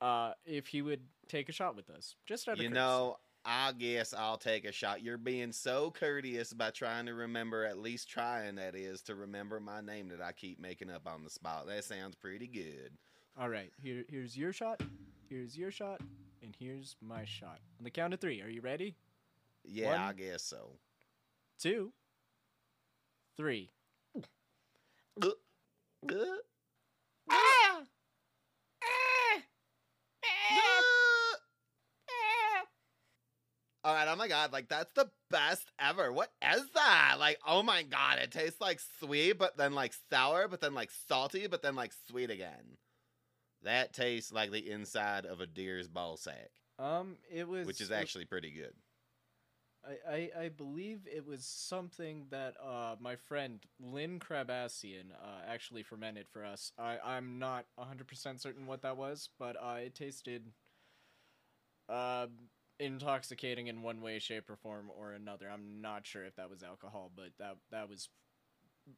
[0.00, 2.16] uh, if he would take a shot with us.
[2.26, 2.80] Just out of You courtesy.
[2.80, 3.16] know,
[3.46, 5.02] I guess I'll take a shot.
[5.02, 9.60] You're being so courteous by trying to remember, at least trying that is, to remember
[9.60, 11.66] my name that I keep making up on the spot.
[11.66, 12.92] That sounds pretty good.
[13.38, 13.70] All right.
[13.82, 14.82] Here, here's your shot.
[15.28, 16.00] Here's your shot,
[16.42, 17.58] and here's my shot.
[17.78, 18.40] On the count of three.
[18.40, 18.94] Are you ready?
[19.64, 20.70] Yeah, I guess so.
[21.58, 21.92] Two.
[23.36, 23.70] Three.
[24.16, 25.30] Uh,
[33.86, 36.12] All right, oh my god, like that's the best ever.
[36.12, 37.16] What is that?
[37.18, 40.90] Like, oh my god, it tastes like sweet, but then like sour, but then like
[41.08, 42.78] salty, but then like sweet again.
[43.62, 47.90] That tastes like the inside of a deer's ball sack, Um, it was which is
[47.90, 48.72] actually pretty good.
[49.86, 55.82] I, I, I believe it was something that uh, my friend Lynn Krabassian uh, actually
[55.82, 56.72] fermented for us.
[56.78, 60.52] I, I'm not 100% certain what that was, but uh, it tasted
[61.88, 62.26] uh,
[62.78, 65.48] intoxicating in one way, shape, or form or another.
[65.52, 68.08] I'm not sure if that was alcohol, but that that was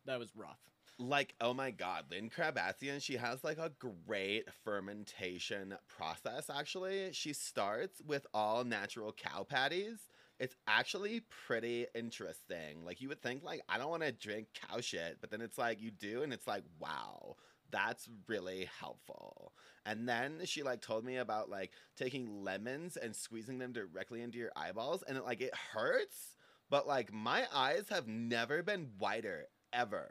[0.04, 0.60] that was rough.
[0.98, 3.72] Like, oh my god, Lynn Krabathian, she has like a
[4.06, 7.10] great fermentation process actually.
[7.12, 10.08] She starts with all natural cow patties.
[10.38, 12.84] It's actually pretty interesting.
[12.84, 15.58] Like you would think like I don't want to drink cow shit, but then it's
[15.58, 17.36] like you do and it's like wow,
[17.70, 19.52] that's really helpful.
[19.84, 24.38] And then she like told me about like taking lemons and squeezing them directly into
[24.38, 26.36] your eyeballs and it, like it hurts,
[26.70, 30.10] but like my eyes have never been whiter ever.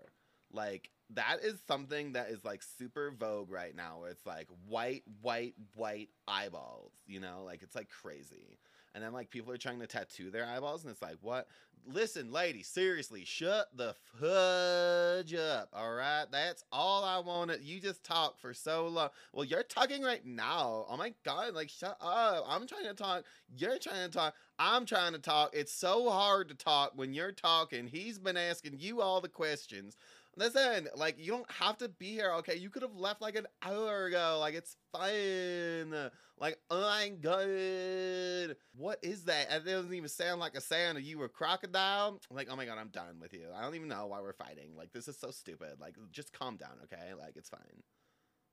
[0.51, 5.03] Like that is something that is like super vogue right now where it's like white,
[5.21, 7.43] white, white eyeballs, you know?
[7.45, 8.57] Like it's like crazy.
[8.93, 11.47] And then like people are trying to tattoo their eyeballs and it's like, what?
[11.87, 16.25] Listen, lady, seriously, shut the fudge up, all right?
[16.31, 17.61] That's all I wanted.
[17.61, 19.09] You just talk for so long.
[19.33, 20.85] Well, you're talking right now.
[20.89, 22.45] Oh my god, like shut up.
[22.47, 23.23] I'm trying to talk.
[23.55, 24.33] You're trying to talk.
[24.57, 25.51] I'm trying to talk.
[25.53, 27.85] It's so hard to talk when you're talking.
[27.87, 29.95] He's been asking you all the questions.
[30.37, 32.55] Listen, like you don't have to be here, okay?
[32.55, 34.37] You could have left like an hour ago.
[34.39, 36.11] Like it's fine.
[36.37, 38.57] Like, oh my god.
[38.75, 39.49] What is that?
[39.49, 40.97] It doesn't even sound like a sound.
[40.97, 42.19] Are you a crocodile?
[42.29, 43.47] Like, oh my god, I'm done with you.
[43.55, 44.75] I don't even know why we're fighting.
[44.77, 45.79] Like, this is so stupid.
[45.79, 47.13] Like, just calm down, okay?
[47.17, 47.83] Like, it's fine.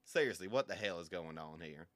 [0.04, 1.88] Seriously, what the hell is going on here?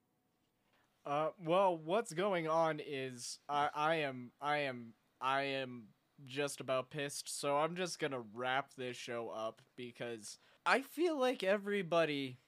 [1.05, 5.85] Uh, well, what's going on is I, I am I am I am
[6.25, 11.43] just about pissed, so I'm just gonna wrap this show up because I feel like
[11.43, 12.39] everybody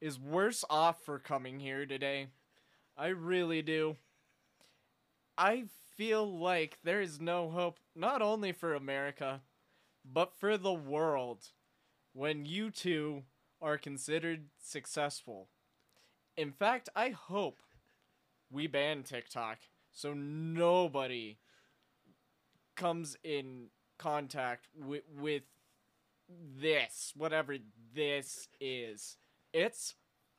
[0.00, 2.28] is worse off for coming here today.
[2.96, 3.96] I really do.
[5.38, 5.64] I
[5.96, 9.42] feel like there is no hope not only for America,
[10.04, 11.52] but for the world.
[12.14, 13.24] when you two
[13.60, 15.48] are considered successful.
[16.36, 17.62] In fact, I hope
[18.50, 19.58] we ban TikTok
[19.90, 21.38] so nobody
[22.82, 23.66] comes in
[23.98, 25.42] contact with with
[26.60, 27.56] this, whatever
[27.94, 29.16] this is.
[29.52, 29.94] It's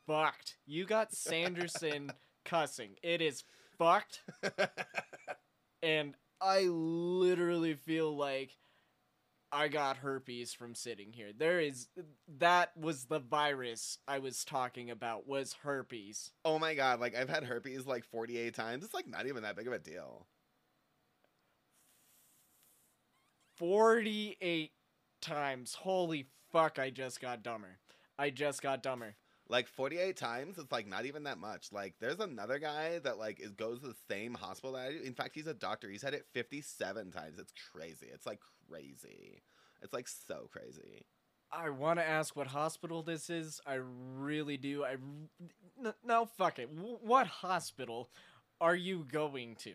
[0.05, 0.57] fucked.
[0.65, 2.11] You got Sanderson
[2.45, 2.95] cussing.
[3.01, 3.43] It is
[3.77, 4.21] fucked.
[5.83, 8.57] and I literally feel like
[9.49, 11.29] I got herpes from sitting here.
[11.37, 11.87] There is
[12.39, 16.31] that was the virus I was talking about was herpes.
[16.43, 18.83] oh my god, like I've had herpes like 48 times.
[18.83, 20.27] It's like not even that big of a deal.
[23.63, 24.71] 48
[25.21, 25.73] times.
[25.73, 27.77] Holy fuck, I just got dumber.
[28.19, 29.15] I just got dumber.
[29.47, 31.71] Like 48 times, it's like not even that much.
[31.71, 34.99] Like there's another guy that like is goes to the same hospital that I do.
[35.05, 35.89] In fact, he's a doctor.
[35.89, 37.39] He's had it 57 times.
[37.39, 38.07] It's crazy.
[38.13, 39.43] It's like crazy.
[39.81, 41.05] It's like so crazy.
[41.49, 43.61] I want to ask what hospital this is.
[43.65, 43.79] I
[44.17, 44.83] really do.
[44.83, 44.97] I
[46.05, 46.75] no fuck it.
[46.75, 48.09] W- what hospital
[48.59, 49.71] are you going to?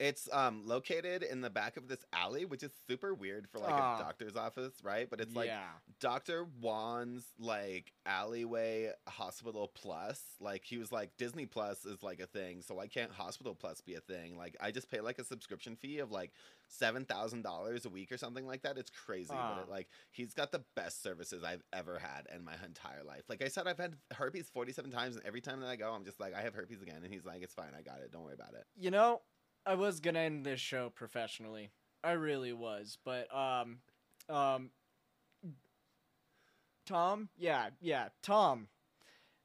[0.00, 3.70] It's um located in the back of this alley, which is super weird for like
[3.72, 3.96] Ah.
[3.96, 5.08] a doctor's office, right?
[5.10, 5.68] But it's like yeah.
[6.00, 6.46] Dr.
[6.60, 10.22] Juan's like alleyway hospital plus.
[10.40, 13.82] Like he was like Disney Plus is like a thing, so why can't Hospital Plus
[13.82, 14.38] be a thing?
[14.38, 16.32] Like I just pay like a subscription fee of like
[16.66, 18.78] seven thousand dollars a week or something like that.
[18.78, 19.60] It's crazy, but Ah.
[19.64, 23.24] it, like he's got the best services I've ever had in my entire life.
[23.28, 25.92] Like I said, I've had herpes forty seven times, and every time that I go,
[25.92, 28.10] I'm just like, I have herpes again, and he's like, it's fine, I got it,
[28.12, 28.64] don't worry about it.
[28.78, 29.20] You know,
[29.66, 31.70] I was gonna end this show professionally.
[32.02, 33.78] I really was, but um,
[34.28, 34.70] um,
[36.86, 38.68] Tom, yeah, yeah, Tom,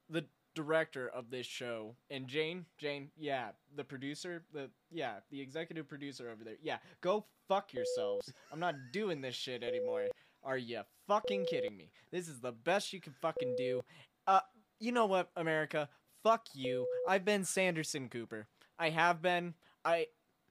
[0.08, 5.88] the director of this show, and Jane, Jane, yeah, the producer, the yeah, the executive
[5.88, 8.32] producer over there, yeah, go fuck yourselves.
[8.52, 10.06] I'm not doing this shit anymore.
[10.42, 11.90] Are you fucking kidding me?
[12.10, 13.82] This is the best you can fucking do.
[14.26, 14.40] Uh,
[14.80, 15.88] you know what, America?
[16.22, 16.86] Fuck you.
[17.06, 18.48] I've been Sanderson Cooper.
[18.78, 19.54] I have been.
[19.86, 20.08] I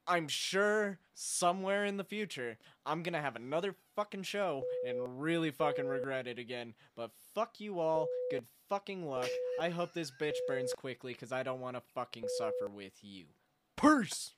[0.07, 5.85] I'm sure somewhere in the future I'm gonna have another fucking show and really fucking
[5.85, 6.73] regret it again.
[6.95, 8.07] But fuck you all.
[8.31, 9.29] Good fucking luck.
[9.59, 13.25] I hope this bitch burns quickly because I don't want to fucking suffer with you.
[13.75, 14.31] Purse.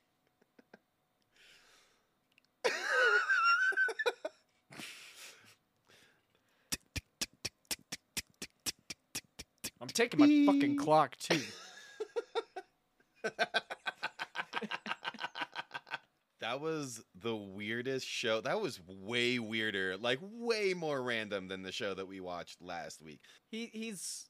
[9.79, 11.39] I'm taking my fucking clock too.
[16.47, 18.39] That was the weirdest show.
[18.39, 23.01] That was way weirder, like way more random than the show that we watched last
[23.01, 23.19] week.
[23.49, 24.29] he he's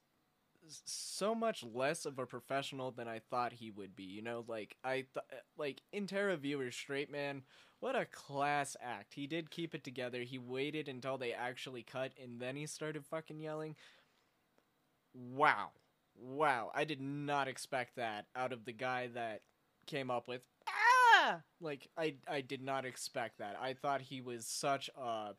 [0.68, 4.06] so much less of a professional than I thought he would be.
[4.06, 7.44] You know, like I th- like Intera viewer straight man.
[7.82, 9.14] What a class act.
[9.14, 10.22] He did keep it together.
[10.22, 13.76] He waited until they actually cut and then he started fucking yelling.
[15.14, 15.70] Wow.
[16.20, 16.72] Wow.
[16.74, 19.42] I did not expect that out of the guy that
[19.86, 20.42] came up with
[21.62, 23.56] like I I did not expect that.
[23.62, 25.36] I thought he was such a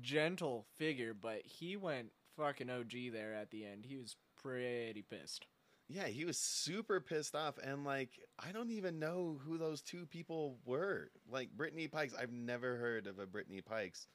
[0.00, 3.84] gentle figure, but he went fucking OG there at the end.
[3.84, 5.46] He was pretty pissed.
[5.90, 10.04] Yeah, he was super pissed off, and like I don't even know who those two
[10.06, 11.10] people were.
[11.30, 14.06] Like Brittany Pikes, I've never heard of a Brittany Pikes,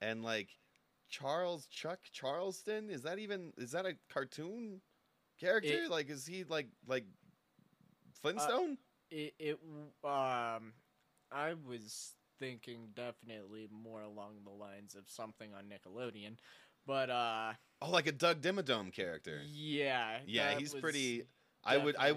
[0.00, 0.48] and like
[1.10, 2.88] Charles Chuck Charleston.
[2.90, 4.80] Is that even is that a cartoon
[5.38, 5.84] character?
[5.84, 8.78] It- like, is he like like uh, Flintstone?
[9.10, 9.58] It it
[10.04, 10.72] um
[11.30, 16.36] I was thinking definitely more along the lines of something on Nickelodeon,
[16.86, 17.52] but uh
[17.82, 19.40] oh, like a Doug Dimmadome character.
[19.50, 20.18] yeah.
[20.26, 21.24] Yeah, he's pretty.
[21.64, 21.96] I would.
[21.96, 22.14] I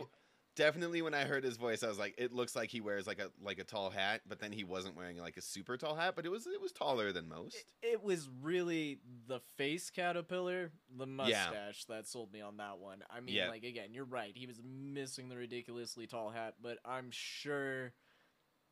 [0.56, 3.20] definitely- when I heard his voice, I was like, it looks like he wears like
[3.20, 6.16] a like a tall hat, but then he wasn't wearing like a super tall hat,
[6.16, 7.56] but it was it was taller than most.
[7.56, 13.04] It, it was really the face caterpillar, the mustache that sold me on that one.
[13.10, 13.49] I mean, Yeah.
[13.49, 14.36] like again, you're right.
[14.36, 17.93] He was missing the ridiculously tall hat, but I'm sure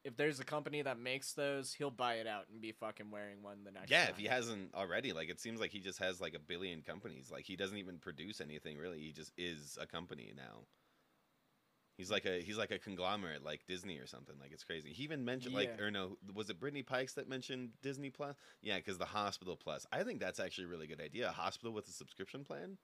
[0.06, 3.42] if there's a company that makes those, he'll buy it out and be fucking wearing
[3.44, 4.12] one the next Yeah, time.
[4.14, 7.30] if he hasn't already, like it seems like he just has like a billion companies.
[7.30, 9.00] Like he doesn't even produce anything really.
[9.02, 10.66] He just is a company now.
[12.00, 14.36] He's like a he's like a conglomerate, like Disney or something.
[14.40, 14.94] Like it's crazy.
[14.94, 15.84] He even mentioned like Yeah.
[15.84, 18.38] or no, was it Brittany Pikes that mentioned Disney Plus?
[18.62, 19.86] Yeah, because the Hospital Plus.
[19.92, 21.28] I think that's actually a really good idea.
[21.28, 22.78] A hospital with a subscription plan,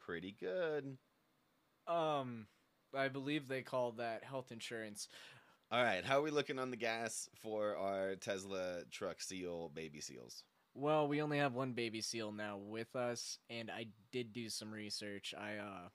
[0.00, 0.98] pretty good.
[1.86, 2.48] Um,
[2.92, 5.06] I believe they call that health insurance.
[5.70, 10.00] All right, how are we looking on the gas for our Tesla truck seal baby
[10.00, 10.42] seals?
[10.74, 14.72] Well, we only have one baby seal now with us, and I did do some
[14.72, 15.32] research.
[15.38, 15.88] I uh,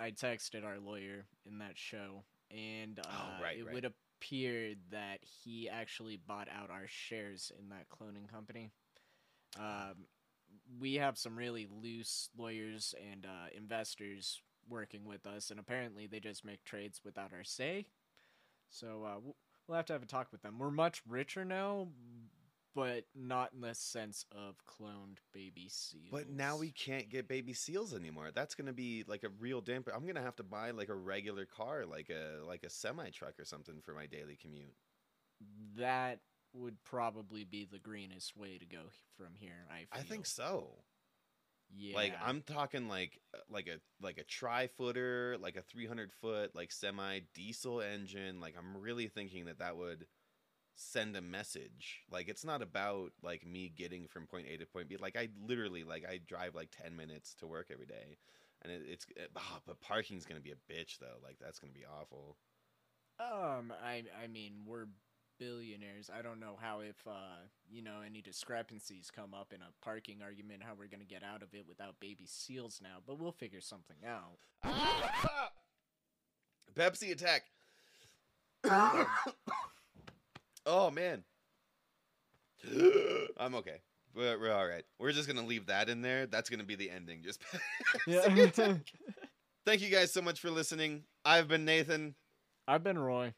[0.00, 3.74] I texted our lawyer in that show, and uh, Oh, right, it right.
[3.74, 8.70] would appear that he actually bought out our shares in that cloning company.
[9.58, 10.06] Um,
[10.80, 16.20] we have some really loose lawyers and uh, investors working with us, and apparently they
[16.20, 17.86] just make trades without our say.
[18.70, 19.36] So uh, we'll-
[19.66, 20.58] we'll have to have a talk with them.
[20.58, 21.88] We're much richer now,
[22.74, 26.10] but not in the sense of cloned baby seals.
[26.10, 28.30] But now we can't get baby seals anymore.
[28.34, 29.92] That's gonna be like a real damper.
[29.94, 33.38] I'm gonna have to buy like a regular car, like a like a semi truck
[33.38, 34.74] or something for my daily commute.
[35.76, 36.20] that
[36.54, 38.82] would probably be the greenest way to go
[39.16, 39.66] from here.
[39.70, 40.70] I I think so.
[41.74, 41.96] Yeah.
[41.96, 46.54] Like I'm talking like uh, like a like a tri footer, like a 300 foot
[46.54, 48.40] like semi diesel engine.
[48.40, 50.06] Like I'm really thinking that that would
[50.78, 52.02] send a message.
[52.10, 54.96] Like it's not about like me getting from point A to point B.
[54.96, 58.16] Like I literally like I drive like 10 minutes to work every day,
[58.62, 61.18] and it, it's it, ah, but parking's gonna be a bitch though.
[61.22, 62.36] Like that's gonna be awful.
[63.20, 64.86] Um, I I mean we're
[65.40, 66.10] billionaires.
[66.16, 70.22] I don't know how if uh you know any discrepancies come up in a parking
[70.22, 72.98] argument, how we're gonna get out of it without baby seals now.
[73.04, 74.38] But we'll figure something out.
[74.64, 75.50] Ah!
[76.74, 77.42] Pepsi attack.
[80.68, 81.24] Oh man.
[83.36, 83.80] I'm okay.
[84.14, 84.84] We're, we're all right.
[84.98, 86.26] We're just gonna leave that in there.
[86.26, 87.22] That's gonna be the ending.
[87.22, 87.40] Just
[88.08, 88.76] Pepsi attack.
[89.66, 91.04] Thank you guys so much for listening.
[91.24, 92.14] I've been Nathan,
[92.66, 93.34] I've been Roy.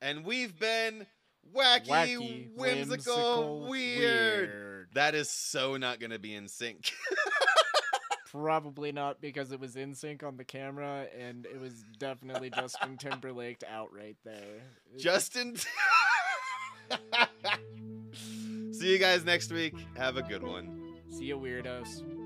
[0.00, 1.06] and we've been
[1.54, 4.48] wacky, Wacky, whimsical, whimsical, weird.
[4.50, 4.88] weird.
[4.94, 6.92] That is so not gonna be in sync.
[8.30, 12.96] Probably not because it was in sync on the camera, and it was definitely Justin
[12.98, 14.34] Timberlake out right there.
[14.94, 15.56] It- Justin.
[18.72, 19.74] See you guys next week.
[19.96, 20.94] Have a good one.
[21.10, 22.17] See you, weirdos.